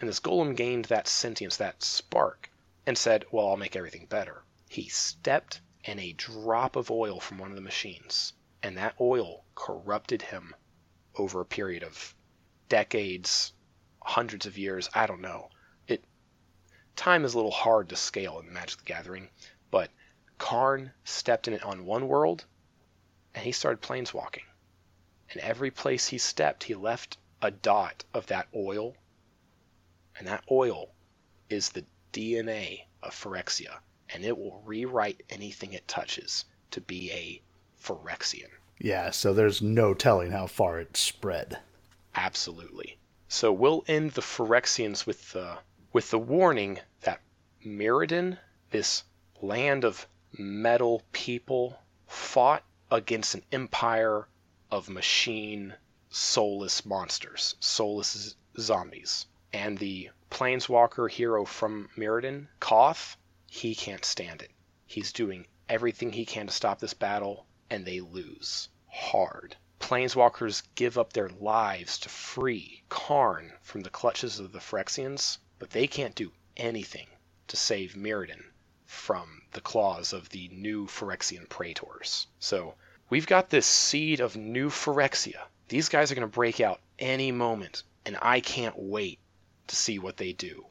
And 0.00 0.08
this 0.08 0.20
golem 0.20 0.56
gained 0.56 0.86
that 0.86 1.06
sentience, 1.06 1.58
that 1.58 1.82
spark, 1.82 2.50
and 2.86 2.96
said, 2.96 3.26
Well, 3.30 3.48
I'll 3.48 3.56
make 3.58 3.76
everything 3.76 4.06
better. 4.06 4.44
He 4.68 4.88
stepped 4.88 5.60
in 5.84 5.98
a 5.98 6.12
drop 6.12 6.74
of 6.76 6.90
oil 6.90 7.20
from 7.20 7.38
one 7.38 7.50
of 7.50 7.56
the 7.56 7.62
machines, 7.62 8.32
and 8.62 8.78
that 8.78 8.94
oil 9.00 9.44
corrupted 9.54 10.22
him 10.22 10.54
over 11.16 11.40
a 11.40 11.46
period 11.46 11.82
of 11.82 12.14
decades, 12.68 13.52
hundreds 14.02 14.46
of 14.46 14.56
years, 14.56 14.88
I 14.94 15.06
don't 15.06 15.20
know. 15.20 15.50
It 15.86 16.04
time 16.96 17.24
is 17.24 17.34
a 17.34 17.36
little 17.36 17.50
hard 17.50 17.90
to 17.90 17.96
scale 17.96 18.38
in 18.38 18.52
Magic 18.52 18.78
the 18.78 18.84
Gathering, 18.84 19.28
but 19.70 19.90
Karn 20.38 20.92
stepped 21.04 21.46
in 21.46 21.52
it 21.54 21.62
on 21.62 21.84
one 21.84 22.08
world 22.08 22.46
and 23.34 23.44
he 23.44 23.52
started 23.52 23.82
planeswalking. 23.82 24.44
And 25.30 25.40
every 25.40 25.70
place 25.70 26.08
he 26.08 26.18
stepped, 26.18 26.64
he 26.64 26.74
left 26.74 27.18
a 27.40 27.50
dot 27.50 28.04
of 28.12 28.26
that 28.26 28.48
oil. 28.54 28.96
And 30.18 30.26
that 30.26 30.44
oil 30.50 30.90
is 31.48 31.70
the 31.70 31.84
DNA 32.12 32.84
of 33.02 33.14
Phyrexia, 33.14 33.78
and 34.12 34.24
it 34.24 34.36
will 34.36 34.62
rewrite 34.64 35.22
anything 35.30 35.72
it 35.72 35.86
touches 35.86 36.44
to 36.72 36.80
be 36.80 37.10
a 37.12 37.42
Phyrexian. 37.82 38.50
Yeah, 38.78 39.10
so 39.10 39.32
there's 39.32 39.62
no 39.62 39.94
telling 39.94 40.32
how 40.32 40.46
far 40.46 40.80
it 40.80 40.96
spread. 40.96 41.58
Absolutely. 42.14 42.98
So 43.28 43.52
we'll 43.52 43.84
end 43.86 44.12
the 44.12 44.22
Phyrexians 44.22 45.06
with 45.06 45.32
the 45.32 45.58
with 45.92 46.10
the 46.10 46.18
warning 46.18 46.78
that 47.02 47.20
Mirrodin, 47.64 48.38
this 48.70 49.04
land 49.40 49.84
of 49.84 50.06
metal 50.32 51.02
people, 51.12 51.78
fought 52.06 52.64
against 52.90 53.34
an 53.34 53.44
empire 53.52 54.26
of 54.70 54.88
machine 54.88 55.74
soulless 56.08 56.84
monsters, 56.84 57.54
soulless 57.60 58.34
zombies. 58.58 59.26
And 59.52 59.78
the 59.78 60.10
planeswalker 60.30 61.08
hero 61.08 61.44
from 61.44 61.88
Mirrodin, 61.96 62.48
Koth, 62.58 63.16
he 63.46 63.74
can't 63.74 64.04
stand 64.04 64.42
it. 64.42 64.50
He's 64.86 65.12
doing 65.12 65.46
everything 65.68 66.12
he 66.12 66.26
can 66.26 66.48
to 66.48 66.52
stop 66.52 66.80
this 66.80 66.94
battle, 66.94 67.46
and 67.68 67.84
they 67.84 68.00
lose. 68.00 68.68
Hard. 68.88 69.56
Planeswalkers 69.78 70.62
give 70.74 70.98
up 70.98 71.12
their 71.12 71.28
lives 71.28 71.98
to 71.98 72.08
free 72.08 72.82
Karn 72.88 73.52
from 73.62 73.82
the 73.82 73.90
clutches 73.90 74.40
of 74.40 74.52
the 74.52 74.58
Phyrexians, 74.58 75.38
but 75.58 75.70
they 75.70 75.86
can't 75.86 76.14
do 76.14 76.32
anything 76.56 77.06
to 77.46 77.56
save 77.56 77.94
Mirrodin 77.94 78.49
from 78.90 79.40
the 79.52 79.60
claws 79.60 80.12
of 80.12 80.28
the 80.30 80.48
new 80.52 80.84
Phyrexian 80.86 81.48
Praetors. 81.48 82.26
So 82.40 82.74
we've 83.08 83.26
got 83.26 83.48
this 83.48 83.64
seed 83.64 84.18
of 84.18 84.36
new 84.36 84.68
Phyrexia. 84.68 85.40
These 85.68 85.88
guys 85.88 86.10
are 86.10 86.16
going 86.16 86.28
to 86.28 86.34
break 86.34 86.60
out 86.60 86.80
any 86.98 87.30
moment, 87.30 87.84
and 88.04 88.18
I 88.20 88.40
can't 88.40 88.74
wait 88.76 89.20
to 89.68 89.76
see 89.76 90.00
what 90.00 90.16
they 90.16 90.32
do. 90.32 90.66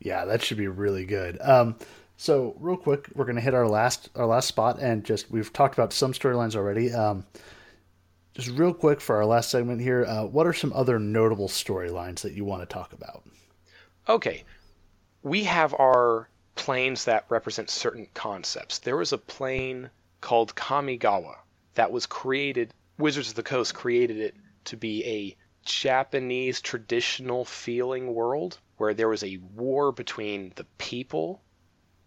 Yeah, 0.00 0.24
that 0.24 0.42
should 0.42 0.58
be 0.58 0.66
really 0.66 1.06
good. 1.06 1.40
Um, 1.40 1.76
so 2.16 2.56
real 2.58 2.76
quick, 2.76 3.08
we're 3.14 3.24
gonna 3.24 3.40
hit 3.40 3.54
our 3.54 3.68
last 3.68 4.10
our 4.16 4.26
last 4.26 4.48
spot, 4.48 4.78
and 4.80 5.04
just 5.04 5.30
we've 5.30 5.52
talked 5.52 5.74
about 5.74 5.92
some 5.92 6.12
storylines 6.12 6.56
already. 6.56 6.92
Um, 6.92 7.24
just 8.34 8.50
real 8.50 8.74
quick 8.74 9.00
for 9.00 9.16
our 9.16 9.26
last 9.26 9.50
segment 9.50 9.80
here, 9.80 10.04
uh, 10.04 10.24
what 10.24 10.46
are 10.46 10.52
some 10.52 10.72
other 10.72 10.98
notable 10.98 11.48
storylines 11.48 12.20
that 12.20 12.32
you 12.32 12.44
want 12.44 12.62
to 12.62 12.66
talk 12.66 12.92
about? 12.92 13.24
Okay, 14.08 14.44
we 15.22 15.44
have 15.44 15.74
our 15.74 16.28
planes 16.58 17.04
that 17.04 17.24
represent 17.28 17.70
certain 17.70 18.08
concepts. 18.14 18.80
There 18.80 18.96
was 18.96 19.12
a 19.12 19.18
plane 19.18 19.90
called 20.20 20.56
Kamigawa 20.56 21.36
that 21.74 21.92
was 21.92 22.04
created, 22.04 22.74
Wizards 22.98 23.28
of 23.30 23.36
the 23.36 23.44
Coast 23.44 23.74
created 23.74 24.18
it 24.18 24.34
to 24.64 24.76
be 24.76 25.04
a 25.06 25.36
Japanese 25.64 26.60
traditional 26.60 27.44
feeling 27.44 28.12
world 28.12 28.58
where 28.76 28.92
there 28.92 29.08
was 29.08 29.22
a 29.22 29.36
war 29.54 29.92
between 29.92 30.52
the 30.56 30.66
people 30.78 31.40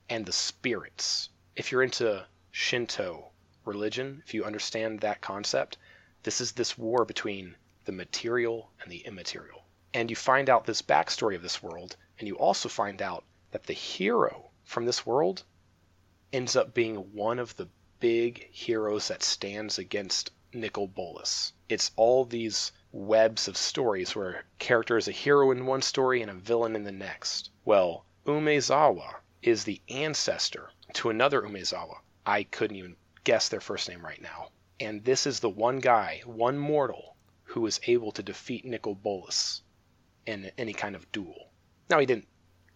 and 0.10 0.26
the 0.26 0.34
spirits. 0.34 1.30
If 1.56 1.72
you're 1.72 1.84
into 1.84 2.26
Shinto 2.52 3.32
religion, 3.64 4.22
if 4.26 4.34
you 4.34 4.44
understand 4.44 5.00
that 5.00 5.22
concept, 5.22 5.78
this 6.24 6.42
is 6.42 6.52
this 6.52 6.78
war 6.78 7.06
between 7.06 7.56
the 7.86 7.94
material 7.94 8.70
and 8.82 8.92
the 8.92 9.00
immaterial. 9.00 9.64
And 9.94 10.10
you 10.10 10.16
find 10.18 10.50
out 10.50 10.66
this 10.66 10.82
backstory 10.82 11.36
of 11.36 11.42
this 11.42 11.64
world, 11.64 11.96
and 12.20 12.28
you 12.28 12.38
also 12.38 12.68
find 12.68 13.02
out 13.02 13.24
that 13.52 13.64
the 13.64 13.74
hero 13.74 14.50
from 14.64 14.86
this 14.86 15.06
world 15.06 15.44
ends 16.34 16.56
up 16.56 16.74
being 16.74 16.96
one 17.14 17.40
of 17.40 17.56
the 17.56 17.68
big 18.00 18.50
heroes 18.52 19.10
that 19.10 19.22
stands 19.22 19.78
against 19.78 20.32
Nicol 20.54 20.88
Bolas. 20.88 21.54
It's 21.70 21.92
all 21.96 22.26
these 22.26 22.72
webs 22.92 23.48
of 23.48 23.56
stories 23.56 24.16
where 24.16 24.32
a 24.32 24.44
character 24.60 24.98
is 24.98 25.08
a 25.08 25.14
hero 25.14 25.52
in 25.52 25.66
one 25.66 25.82
story 25.82 26.22
and 26.22 26.32
a 26.32 26.34
villain 26.34 26.76
in 26.76 26.84
the 26.84 26.92
next. 26.92 27.52
Well, 27.64 28.06
Umezawa 28.26 29.16
is 29.42 29.64
the 29.64 29.82
ancestor 29.90 30.70
to 30.94 31.10
another 31.10 31.42
Umezawa. 31.42 31.98
I 32.26 32.44
couldn't 32.44 32.78
even 32.78 32.96
guess 33.24 33.50
their 33.50 33.62
first 33.62 33.88
name 33.90 34.04
right 34.04 34.22
now. 34.22 34.50
And 34.80 35.04
this 35.04 35.26
is 35.28 35.40
the 35.40 35.50
one 35.50 35.80
guy, 35.80 36.22
one 36.26 36.58
mortal, 36.58 37.16
who 37.44 37.62
was 37.62 37.80
able 37.84 38.12
to 38.14 38.24
defeat 38.24 38.66
Nicol 38.66 38.96
Bolas 38.96 39.62
in 40.26 40.52
any 40.58 40.74
kind 40.74 40.96
of 40.96 41.12
duel. 41.12 41.50
Now, 41.90 42.00
he 42.00 42.06
didn't 42.06 42.28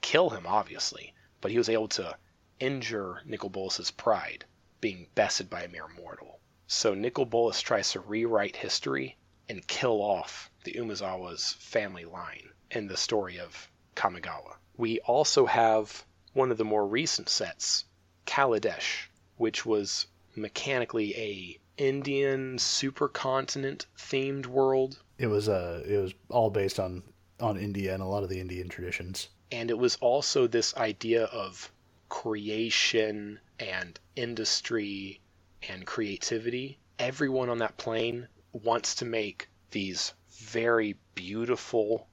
kill 0.05 0.29
him, 0.29 0.45
obviously, 0.45 1.15
but 1.41 1.49
he 1.49 1.57
was 1.57 1.67
able 1.67 1.87
to 1.87 2.15
injure 2.59 3.23
Nicol 3.25 3.49
Bolas's 3.49 3.89
pride, 3.89 4.45
being 4.79 5.07
bested 5.15 5.49
by 5.49 5.63
a 5.63 5.67
mere 5.67 5.87
mortal. 5.87 6.39
So 6.67 6.93
Nicol 6.93 7.25
Bolas 7.25 7.59
tries 7.59 7.91
to 7.93 7.99
rewrite 8.01 8.55
history 8.55 9.17
and 9.49 9.65
kill 9.65 10.03
off 10.03 10.51
the 10.63 10.73
Umezawa's 10.73 11.53
family 11.53 12.05
line 12.05 12.49
in 12.69 12.85
the 12.85 12.97
story 12.97 13.39
of 13.39 13.67
Kamigawa. 13.95 14.57
We 14.77 14.99
also 14.99 15.47
have 15.47 16.05
one 16.33 16.51
of 16.51 16.59
the 16.59 16.65
more 16.65 16.85
recent 16.85 17.27
sets, 17.27 17.85
Kaladesh, 18.27 19.07
which 19.37 19.65
was 19.65 20.05
mechanically 20.35 21.15
a 21.17 21.59
Indian 21.77 22.57
supercontinent 22.57 23.87
themed 23.97 24.45
world 24.45 25.01
It 25.17 25.27
was 25.27 25.49
uh, 25.49 25.83
it 25.83 25.97
was 25.97 26.13
all 26.29 26.51
based 26.51 26.79
on 26.79 27.01
on 27.39 27.57
India 27.57 27.93
and 27.93 28.03
a 28.03 28.05
lot 28.05 28.21
of 28.21 28.29
the 28.29 28.39
Indian 28.39 28.69
traditions. 28.69 29.29
And 29.51 29.69
it 29.69 29.77
was 29.77 29.95
also 29.97 30.47
this 30.47 30.75
idea 30.75 31.25
of 31.25 31.71
creation 32.09 33.39
and 33.59 33.99
industry 34.15 35.21
and 35.69 35.85
creativity. 35.85 36.79
Everyone 36.99 37.49
on 37.49 37.59
that 37.59 37.77
plane 37.77 38.27
wants 38.51 38.95
to 38.95 39.05
make 39.05 39.49
these 39.71 40.13
very 40.29 40.95
beautiful, 41.13 42.07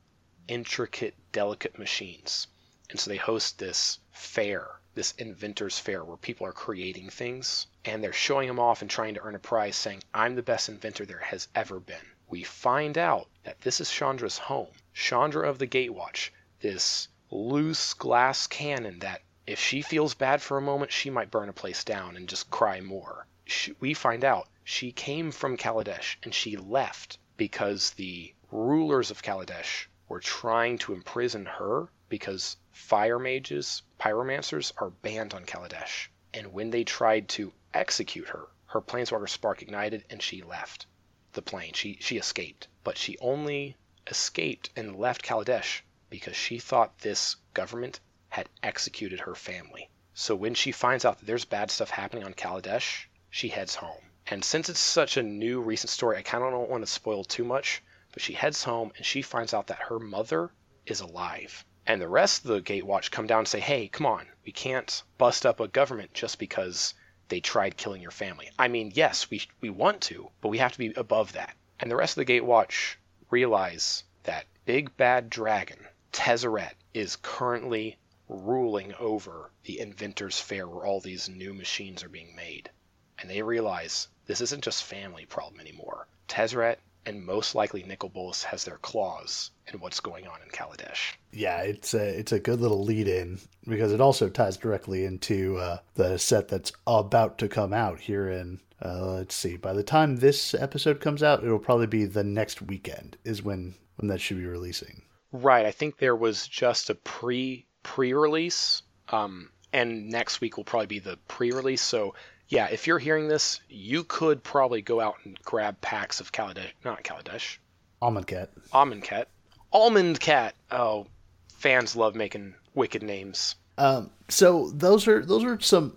intricate, 0.49 1.15
delicate 1.33 1.79
machines. 1.79 2.47
And 2.91 2.99
so 2.99 3.11
they 3.11 3.17
host 3.17 3.59
this 3.59 3.99
fair, 4.11 4.67
this 4.95 5.13
inventors 5.13 5.79
fair, 5.79 6.05
where 6.05 6.17
people 6.17 6.47
are 6.47 6.53
creating 6.53 7.11
things 7.11 7.67
and 7.85 8.03
they're 8.03 8.13
showing 8.13 8.49
them 8.49 8.61
off 8.61 8.83
and 8.83 8.91
trying 8.91 9.15
to 9.15 9.21
earn 9.23 9.35
a 9.35 9.39
prize, 9.39 9.77
saying, 9.77 10.03
I'm 10.13 10.35
the 10.35 10.43
best 10.43 10.69
inventor 10.69 11.07
there 11.07 11.19
has 11.19 11.49
ever 11.55 11.81
been. 11.81 12.07
We 12.29 12.43
find 12.43 12.99
out 12.99 13.29
that 13.45 13.61
this 13.61 13.81
is 13.81 13.91
Chandra's 13.91 14.39
home. 14.39 14.73
Chandra 14.95 15.49
of 15.49 15.59
the 15.59 15.67
Gatewatch, 15.67 16.31
this 16.61 17.09
loose 17.35 17.95
glass 17.95 18.47
cannon 18.47 18.99
that 18.99 19.23
if 19.47 19.59
she 19.59 19.81
feels 19.81 20.13
bad 20.13 20.43
for 20.43 20.59
a 20.59 20.63
moment, 20.63 20.93
she 20.93 21.09
might 21.09 21.31
burn 21.31 21.49
a 21.49 21.53
place 21.55 21.83
down 21.83 22.15
and 22.15 22.29
just 22.29 22.51
cry 22.51 22.79
more. 22.79 23.27
She, 23.47 23.75
we 23.81 23.95
find 23.95 24.23
out 24.23 24.51
she 24.63 24.93
came 24.93 25.33
from 25.33 25.57
Kaladesh 25.57 26.17
and 26.23 26.35
she 26.35 26.59
left 26.59 27.17
because 27.39 27.93
the 27.93 28.35
rulers 28.51 29.11
of 29.11 29.23
Kaladesh 29.23 29.87
were 30.09 30.21
trying 30.21 30.77
to 30.79 30.93
imprison 30.93 31.47
her 31.47 31.89
because 32.11 32.59
fire 32.71 33.19
mages, 33.19 33.81
pyromancers, 33.99 34.71
are 34.77 34.91
banned 34.91 35.33
on 35.33 35.47
Kaladesh. 35.47 36.09
And 36.35 36.53
when 36.53 36.69
they 36.69 36.85
tried 36.85 37.31
to 37.31 37.55
execute 37.73 38.29
her, 38.29 38.47
her 38.67 38.83
planeswalker 38.83 39.29
spark 39.29 39.63
ignited 39.63 40.05
and 40.11 40.23
she 40.23 40.43
left 40.43 40.85
the 41.33 41.41
plane. 41.41 41.73
She 41.73 41.97
she 41.99 42.19
escaped, 42.19 42.69
but 42.85 42.99
she 42.99 43.17
only 43.21 43.79
escaped 44.07 44.69
and 44.77 44.97
left 44.97 45.23
Kaladesh 45.23 45.81
because 46.13 46.37
she 46.37 46.59
thought 46.59 46.99
this 46.99 47.37
government 47.55 47.99
had 48.29 48.49
executed 48.63 49.21
her 49.21 49.35
family. 49.35 49.89
So 50.13 50.37
when 50.37 50.55
she 50.55 50.71
finds 50.71 51.07
out 51.07 51.19
that 51.19 51.25
there's 51.25 51.47
bad 51.47 51.71
stuff 51.71 51.89
happening 51.89 52.23
on 52.23 52.35
Kaladesh, 52.35 53.07
she 53.31 53.49
heads 53.49 53.75
home. 53.75 54.05
And 54.27 54.45
since 54.45 54.69
it's 54.69 54.79
such 54.79 55.17
a 55.17 55.23
new 55.23 55.63
recent 55.63 55.89
story, 55.89 56.19
I 56.19 56.23
kind 56.23 56.45
of 56.45 56.51
don't 56.51 56.69
want 56.69 56.83
to 56.83 56.87
spoil 56.87 57.25
too 57.25 57.45
much, 57.45 57.83
but 58.13 58.23
she 58.23 58.35
heads 58.35 58.63
home 58.63 58.93
and 58.97 59.07
she 59.07 59.23
finds 59.23 59.55
out 59.55 59.69
that 59.69 59.89
her 59.89 59.99
mother 59.99 60.51
is 60.85 61.01
alive. 61.01 61.65
And 61.87 61.99
the 62.01 62.09
rest 62.09 62.45
of 62.45 62.51
the 62.51 62.61
Gatewatch 62.61 63.11
come 63.11 63.27
down 63.27 63.41
and 63.41 63.49
say, 63.49 63.61
"Hey, 63.61 63.89
come 63.89 64.07
on. 64.07 64.29
We 64.45 64.53
can't 64.53 65.03
bust 65.17 65.47
up 65.47 65.61
a 65.61 65.67
government 65.67 66.13
just 66.13 66.39
because 66.39 66.93
they 67.29 67.41
tried 67.41 67.79
killing 67.79 68.03
your 68.03 68.11
family. 68.11 68.51
I 68.59 68.69
mean, 68.69 68.93
yes, 68.95 69.31
we 69.31 69.49
we 69.63 69.71
want 69.71 70.03
to, 70.03 70.31
but 70.43 70.51
we 70.51 70.59
have 70.59 70.73
to 70.73 70.79
be 70.79 70.93
above 70.95 71.33
that." 71.33 71.57
And 71.81 71.91
the 71.91 71.97
rest 71.97 72.19
of 72.19 72.27
the 72.27 72.33
Gatewatch 72.33 72.97
realize 73.31 74.05
that 74.25 74.47
Big 74.65 74.97
Bad 74.97 75.29
Dragon, 75.29 75.89
Tezzeret, 76.13 76.75
is 76.95 77.17
currently 77.17 77.97
ruling 78.29 78.95
over 78.95 79.51
the 79.65 79.81
Inventors 79.81 80.39
Fair 80.39 80.69
where 80.69 80.87
all 80.87 81.01
these 81.01 81.29
new 81.29 81.53
machines 81.55 82.03
are 82.03 82.09
being 82.09 82.35
made. 82.37 82.71
And 83.19 83.31
they 83.31 83.43
realize 83.43 84.09
this 84.27 84.41
isn't 84.41 84.65
just 84.65 84.85
family 84.85 85.27
problem 85.27 85.61
anymore. 85.61 86.07
Tezzeret 86.29 86.79
and 87.05 87.25
most 87.25 87.55
likely 87.55 87.83
Nicol 87.83 88.09
Bolas 88.09 88.45
has 88.45 88.65
their 88.65 88.79
claws 88.79 89.51
in 89.73 89.81
what's 89.81 90.01
going 90.01 90.27
on 90.27 90.41
in 90.43 90.49
Kaladesh. 90.51 91.15
Yeah, 91.33 91.63
it's 91.63 91.95
a 91.95 92.19
it's 92.19 92.33
a 92.33 92.41
good 92.41 92.61
little 92.61 92.85
lead 92.85 93.09
in 93.09 93.41
because 93.69 93.93
it 93.93 94.01
also 94.01 94.29
ties 94.29 94.57
directly 94.57 95.05
into 95.05 95.57
uh, 95.57 95.79
the 95.95 96.19
set 96.19 96.49
that's 96.49 96.73
about 96.87 97.39
to 97.39 97.49
come 97.49 97.73
out 97.73 98.01
here 98.01 98.29
in. 98.29 98.61
Uh, 98.85 99.15
let's 99.15 99.35
see. 99.35 99.57
By 99.57 99.73
the 99.73 99.85
time 99.85 100.17
this 100.17 100.55
episode 100.55 101.01
comes 101.01 101.23
out, 101.23 101.45
it'll 101.45 101.59
probably 101.59 101.87
be 101.87 102.05
the 102.05 102.25
next 102.25 102.63
weekend 102.63 103.17
is 103.25 103.43
when 103.43 103.75
when 103.97 104.09
that 104.09 104.21
should 104.21 104.39
be 104.39 104.47
releasing. 104.47 105.03
Right. 105.33 105.67
I 105.67 105.71
think 105.71 105.97
there 105.97 106.17
was 106.17 106.47
just 106.47 106.91
a 106.91 106.95
pre 106.95 107.67
pre 107.83 108.13
release, 108.13 108.83
um, 109.09 109.51
and 109.73 110.11
next 110.11 110.41
week 110.41 110.57
will 110.57 110.65
probably 110.65 110.87
be 110.87 110.99
the 110.99 111.19
pre 111.29 111.53
release. 111.53 111.83
So 111.83 112.15
yeah, 112.49 112.67
if 112.67 112.87
you're 112.87 112.99
hearing 112.99 113.29
this, 113.29 113.61
you 113.69 114.05
could 114.05 114.45
probably 114.45 114.83
go 114.83 115.01
out 115.01 115.17
and 115.25 115.39
grab 115.43 115.81
packs 115.81 116.21
of 116.21 116.33
Kaladesh, 116.33 116.73
not 116.85 117.03
Kaladesh, 117.03 117.57
Amonkhet. 118.03 118.49
Almond 118.75 119.03
Cat, 119.05 119.29
Amonkhet. 119.73 120.53
Oh, 120.71 121.07
fans 121.55 121.97
love 121.97 122.15
making 122.15 122.55
wicked 122.75 123.03
names. 123.03 123.55
Um, 123.79 124.11
so 124.29 124.71
those 124.71 125.09
are 125.09 125.25
those 125.25 125.45
are 125.45 125.59
some 125.61 125.97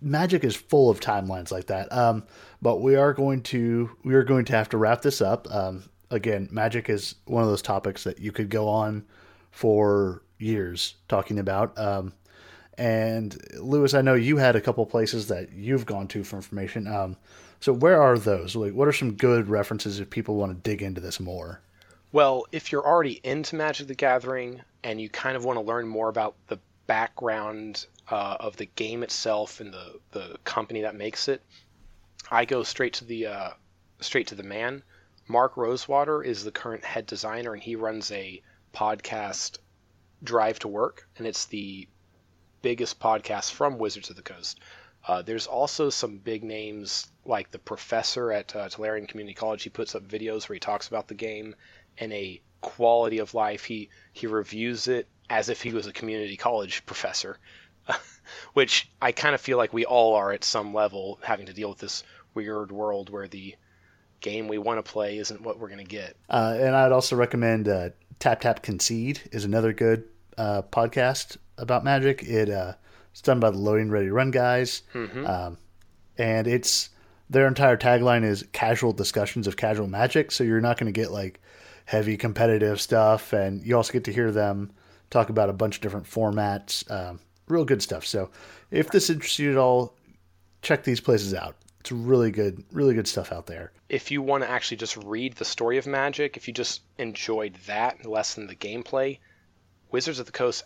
magic 0.00 0.44
is 0.44 0.54
full 0.54 0.90
of 0.90 1.00
timelines 1.00 1.50
like 1.50 1.66
that. 1.66 1.92
Um, 1.92 2.24
but 2.62 2.80
we 2.80 2.94
are 2.94 3.12
going 3.12 3.42
to 3.44 3.90
we 4.04 4.14
are 4.14 4.24
going 4.24 4.44
to 4.46 4.52
have 4.52 4.68
to 4.70 4.78
wrap 4.78 5.02
this 5.02 5.20
up. 5.20 5.52
Um, 5.52 5.84
again, 6.10 6.48
magic 6.50 6.88
is 6.88 7.14
one 7.26 7.42
of 7.42 7.48
those 7.48 7.62
topics 7.62 8.04
that 8.04 8.18
you 8.18 8.32
could 8.32 8.50
go 8.50 8.68
on 8.68 9.04
for 9.50 10.22
years 10.38 10.94
talking 11.08 11.38
about. 11.38 11.78
Um, 11.78 12.12
and 12.76 13.36
Lewis, 13.58 13.94
I 13.94 14.02
know 14.02 14.14
you 14.14 14.36
had 14.36 14.56
a 14.56 14.60
couple 14.60 14.86
places 14.86 15.28
that 15.28 15.52
you've 15.52 15.86
gone 15.86 16.06
to 16.08 16.22
for 16.22 16.36
information. 16.36 16.86
Um, 16.86 17.16
so 17.60 17.72
where 17.72 18.00
are 18.00 18.16
those? 18.16 18.54
Like, 18.54 18.72
what 18.72 18.86
are 18.86 18.92
some 18.92 19.14
good 19.14 19.48
references 19.48 19.98
if 19.98 20.08
people 20.10 20.36
want 20.36 20.52
to 20.52 20.70
dig 20.70 20.80
into 20.80 21.00
this 21.00 21.18
more? 21.18 21.60
Well, 22.12 22.46
if 22.52 22.72
you're 22.72 22.86
already 22.86 23.20
into 23.24 23.56
Magic 23.56 23.88
the 23.88 23.94
Gathering 23.94 24.62
and 24.84 25.00
you 25.00 25.08
kind 25.08 25.36
of 25.36 25.44
want 25.44 25.58
to 25.58 25.64
learn 25.64 25.88
more 25.88 26.08
about 26.08 26.36
the 26.46 26.58
background 26.86 27.86
uh, 28.10 28.36
of 28.40 28.56
the 28.56 28.66
game 28.66 29.02
itself 29.02 29.60
and 29.60 29.74
the, 29.74 29.98
the 30.12 30.38
company 30.44 30.82
that 30.82 30.94
makes 30.94 31.28
it, 31.28 31.42
I 32.30 32.44
go 32.44 32.62
straight 32.62 32.94
to 32.94 33.04
the 33.04 33.26
uh, 33.26 33.50
straight 34.00 34.28
to 34.28 34.34
the 34.34 34.42
man. 34.42 34.82
Mark 35.30 35.58
Rosewater 35.58 36.22
is 36.22 36.42
the 36.42 36.50
current 36.50 36.86
head 36.86 37.04
designer, 37.04 37.52
and 37.52 37.62
he 37.62 37.76
runs 37.76 38.10
a 38.10 38.42
podcast, 38.74 39.58
Drive 40.24 40.58
to 40.60 40.68
Work, 40.68 41.06
and 41.18 41.26
it's 41.26 41.44
the 41.44 41.86
biggest 42.62 42.98
podcast 42.98 43.52
from 43.52 43.76
Wizards 43.76 44.08
of 44.08 44.16
the 44.16 44.22
Coast. 44.22 44.58
Uh, 45.06 45.20
there's 45.20 45.46
also 45.46 45.90
some 45.90 46.16
big 46.16 46.42
names 46.42 47.10
like 47.26 47.50
the 47.50 47.58
professor 47.58 48.32
at 48.32 48.56
uh, 48.56 48.70
Community 48.70 49.34
College. 49.34 49.62
He 49.62 49.68
puts 49.68 49.94
up 49.94 50.08
videos 50.08 50.48
where 50.48 50.54
he 50.54 50.60
talks 50.60 50.88
about 50.88 51.08
the 51.08 51.14
game 51.14 51.54
and 51.98 52.10
a 52.12 52.40
quality 52.62 53.18
of 53.18 53.34
life. 53.34 53.64
He 53.64 53.90
he 54.14 54.26
reviews 54.26 54.88
it 54.88 55.08
as 55.28 55.50
if 55.50 55.60
he 55.60 55.72
was 55.72 55.86
a 55.86 55.92
community 55.92 56.38
college 56.38 56.86
professor, 56.86 57.38
which 58.54 58.90
I 59.00 59.12
kind 59.12 59.34
of 59.34 59.42
feel 59.42 59.58
like 59.58 59.74
we 59.74 59.84
all 59.84 60.14
are 60.14 60.32
at 60.32 60.42
some 60.42 60.72
level, 60.72 61.18
having 61.22 61.46
to 61.46 61.52
deal 61.52 61.68
with 61.68 61.80
this 61.80 62.02
weird 62.32 62.72
world 62.72 63.10
where 63.10 63.28
the 63.28 63.56
game 64.20 64.48
we 64.48 64.58
want 64.58 64.84
to 64.84 64.92
play 64.92 65.18
isn't 65.18 65.40
what 65.40 65.58
we're 65.58 65.68
going 65.68 65.78
to 65.78 65.84
get. 65.84 66.16
Uh, 66.28 66.56
and 66.58 66.74
I'd 66.74 66.92
also 66.92 67.16
recommend 67.16 67.68
uh, 67.68 67.90
Tap 68.18 68.40
Tap 68.40 68.62
Concede 68.62 69.20
is 69.32 69.44
another 69.44 69.72
good 69.72 70.04
uh, 70.36 70.62
podcast 70.62 71.36
about 71.56 71.84
Magic. 71.84 72.22
It 72.22 72.50
uh, 72.50 72.74
it's 73.10 73.22
done 73.22 73.40
by 73.40 73.50
the 73.50 73.58
Loading 73.58 73.90
Ready 73.90 74.10
Run 74.10 74.30
guys, 74.30 74.82
um, 75.26 75.58
and 76.16 76.46
it's 76.46 76.90
their 77.30 77.46
entire 77.46 77.76
tagline 77.76 78.24
is 78.24 78.44
casual 78.52 78.92
discussions 78.92 79.46
of 79.46 79.56
casual 79.56 79.86
Magic. 79.86 80.30
So 80.30 80.44
you're 80.44 80.60
not 80.60 80.78
going 80.78 80.92
to 80.92 81.00
get 81.00 81.10
like, 81.10 81.40
heavy 81.88 82.18
competitive 82.18 82.80
stuff, 82.80 83.32
and 83.32 83.64
you 83.64 83.74
also 83.74 83.94
get 83.94 84.04
to 84.04 84.12
hear 84.12 84.30
them 84.30 84.70
talk 85.08 85.30
about 85.30 85.48
a 85.48 85.54
bunch 85.54 85.76
of 85.76 85.80
different 85.80 86.06
formats. 86.06 86.88
Um, 86.90 87.18
real 87.48 87.64
good 87.64 87.80
stuff. 87.80 88.04
So 88.04 88.28
if 88.70 88.90
this 88.90 89.08
interests 89.08 89.38
you 89.38 89.50
at 89.52 89.56
all, 89.56 89.94
check 90.60 90.84
these 90.84 91.00
places 91.00 91.32
out. 91.32 91.56
It's 91.88 91.92
really 91.92 92.30
good, 92.30 92.62
really 92.70 92.92
good 92.92 93.08
stuff 93.08 93.32
out 93.32 93.46
there. 93.46 93.72
If 93.88 94.10
you 94.10 94.20
want 94.20 94.44
to 94.44 94.50
actually 94.50 94.76
just 94.76 94.98
read 94.98 95.36
the 95.36 95.46
story 95.46 95.78
of 95.78 95.86
Magic, 95.86 96.36
if 96.36 96.46
you 96.46 96.52
just 96.52 96.82
enjoyed 96.98 97.54
that 97.66 98.04
less 98.04 98.34
than 98.34 98.46
the 98.46 98.54
gameplay, 98.54 99.20
Wizards 99.90 100.18
of 100.18 100.26
the 100.26 100.32
Coast 100.32 100.64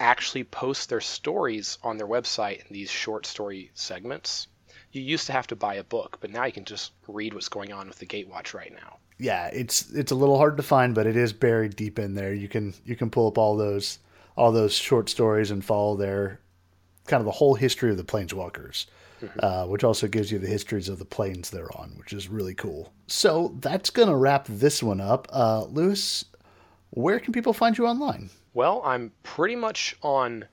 actually 0.00 0.42
post 0.42 0.88
their 0.88 1.00
stories 1.00 1.78
on 1.84 1.98
their 1.98 2.08
website 2.08 2.66
in 2.66 2.66
these 2.74 2.90
short 2.90 3.26
story 3.26 3.70
segments. 3.74 4.48
You 4.90 5.02
used 5.02 5.26
to 5.26 5.32
have 5.34 5.46
to 5.46 5.54
buy 5.54 5.74
a 5.74 5.84
book, 5.84 6.18
but 6.20 6.30
now 6.30 6.46
you 6.46 6.52
can 6.52 6.64
just 6.64 6.90
read 7.06 7.32
what's 7.32 7.48
going 7.48 7.72
on 7.72 7.86
with 7.86 8.00
the 8.00 8.06
Gatewatch 8.06 8.52
right 8.52 8.72
now. 8.72 8.96
Yeah, 9.18 9.46
it's 9.52 9.92
it's 9.92 10.10
a 10.10 10.16
little 10.16 10.36
hard 10.36 10.56
to 10.56 10.64
find, 10.64 10.96
but 10.96 11.06
it 11.06 11.16
is 11.16 11.32
buried 11.32 11.76
deep 11.76 11.96
in 12.00 12.16
there. 12.16 12.34
You 12.34 12.48
can 12.48 12.74
you 12.84 12.96
can 12.96 13.10
pull 13.10 13.28
up 13.28 13.38
all 13.38 13.56
those 13.56 14.00
all 14.36 14.50
those 14.50 14.74
short 14.74 15.10
stories 15.10 15.52
and 15.52 15.64
follow 15.64 15.94
their 15.94 16.40
kind 17.06 17.20
of 17.20 17.24
the 17.24 17.38
whole 17.38 17.54
history 17.54 17.92
of 17.92 17.96
the 17.96 18.02
planeswalkers, 18.02 18.86
mm-hmm. 19.22 19.40
uh, 19.42 19.66
which 19.66 19.84
also 19.84 20.06
gives 20.06 20.30
you 20.30 20.38
the 20.38 20.46
histories 20.46 20.88
of 20.88 20.98
the 20.98 21.04
planes 21.04 21.50
they're 21.50 21.76
on, 21.76 21.90
which 21.96 22.12
is 22.12 22.28
really 22.28 22.54
cool. 22.54 22.92
So 23.06 23.56
that's 23.60 23.90
gonna 23.90 24.16
wrap 24.16 24.46
this 24.48 24.82
one 24.82 25.00
up. 25.00 25.28
Uh, 25.30 25.64
Lewis, 25.64 26.24
where 26.90 27.20
can 27.20 27.32
people 27.32 27.52
find 27.52 27.76
you 27.76 27.86
online? 27.86 28.30
Well, 28.54 28.82
I'm 28.84 29.12
pretty 29.22 29.56
much 29.56 29.96
on 30.02 30.46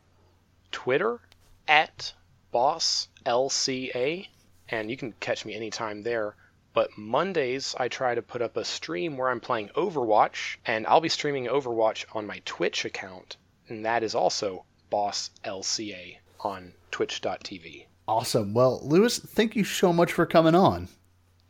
Twitter 0.71 1.21
at 1.67 2.13
boss 2.51 3.07
LCA, 3.25 4.27
and 4.69 4.91
you 4.91 4.97
can 4.97 5.13
catch 5.19 5.45
me 5.45 5.53
anytime 5.53 6.03
there. 6.03 6.35
But 6.73 6.97
Mondays, 6.97 7.75
I 7.77 7.87
try 7.87 8.15
to 8.15 8.21
put 8.21 8.41
up 8.41 8.57
a 8.57 8.65
stream 8.65 9.15
where 9.15 9.29
I'm 9.29 9.39
playing 9.39 9.69
Overwatch, 9.69 10.57
and 10.65 10.87
I'll 10.87 11.01
be 11.01 11.09
streaming 11.09 11.45
Overwatch 11.45 12.05
on 12.13 12.25
my 12.25 12.41
Twitch 12.45 12.83
account, 12.83 13.37
and 13.69 13.85
that 13.85 14.03
is 14.03 14.15
also 14.15 14.65
Boss 14.89 15.29
LCA 15.45 16.17
on 16.39 16.73
twitch.tv. 16.91 17.85
Awesome. 18.07 18.53
Well, 18.53 18.81
Lewis, 18.83 19.19
thank 19.19 19.55
you 19.55 19.63
so 19.63 19.93
much 19.93 20.11
for 20.11 20.25
coming 20.25 20.55
on. 20.55 20.89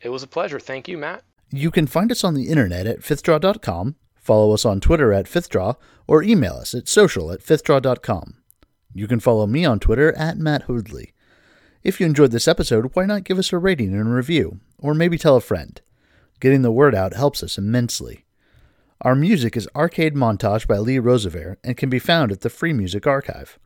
It 0.02 0.10
was 0.10 0.24
a 0.24 0.28
pleasure. 0.28 0.60
Thank 0.60 0.88
you, 0.88 0.98
Matt. 0.98 1.24
You 1.52 1.72
can 1.72 1.88
find 1.88 2.12
us 2.12 2.24
on 2.24 2.34
the 2.34 2.50
internet 2.50 2.88
at 2.88 3.02
fifthdraw.com, 3.02 3.96
follow 4.16 4.54
us 4.54 4.66
on 4.66 4.80
Twitter 4.80 5.14
at 5.14 5.26
fifthdraw, 5.26 5.76
or 6.08 6.24
email 6.24 6.54
us 6.54 6.74
at 6.74 6.88
social 6.88 7.32
at 7.32 7.42
fifthdraw.com. 7.42 8.36
You 8.94 9.08
can 9.08 9.20
follow 9.20 9.48
me 9.48 9.66
on 9.66 9.80
Twitter 9.80 10.12
at 10.14 10.38
Matt 10.38 10.68
Hoodley. 10.68 11.14
If 11.84 12.00
you 12.00 12.06
enjoyed 12.06 12.32
this 12.32 12.48
episode, 12.48 12.92
why 12.94 13.06
not 13.06 13.24
give 13.24 13.38
us 13.38 13.52
a 13.52 13.58
rating 13.58 13.94
and 13.94 14.08
a 14.08 14.12
review, 14.12 14.60
or 14.78 14.94
maybe 14.94 15.18
tell 15.18 15.36
a 15.36 15.42
friend? 15.42 15.82
Getting 16.40 16.62
the 16.62 16.72
word 16.72 16.96
out 16.96 17.14
helps 17.14 17.44
us 17.44 17.58
immensely. 17.58 18.26
Our 19.02 19.16
music 19.16 19.58
is 19.58 19.68
Arcade 19.76 20.16
Montage 20.16 20.66
by 20.66 20.78
Lee 20.78 21.00
Rosevere 21.00 21.58
and 21.64 21.76
can 21.76 21.90
be 21.90 22.00
found 22.00 22.32
at 22.32 22.42
the 22.42 22.50
Free 22.50 22.74
Music 22.74 23.06
Archive. 23.06 23.60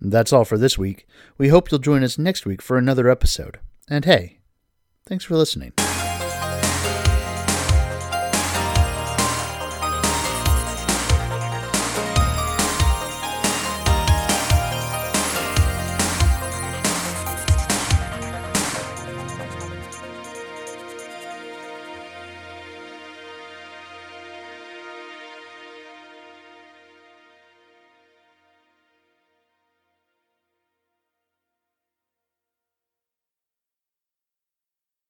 That's 0.00 0.32
all 0.32 0.44
for 0.44 0.56
this 0.56 0.78
week. 0.78 1.06
We 1.36 1.48
hope 1.48 1.70
you'll 1.70 1.80
join 1.80 2.02
us 2.02 2.18
next 2.18 2.46
week 2.46 2.62
for 2.62 2.78
another 2.78 3.10
episode. 3.10 3.60
And 3.88 4.04
hey, 4.04 4.38
thanks 5.06 5.24
for 5.24 5.36
listening. 5.36 5.72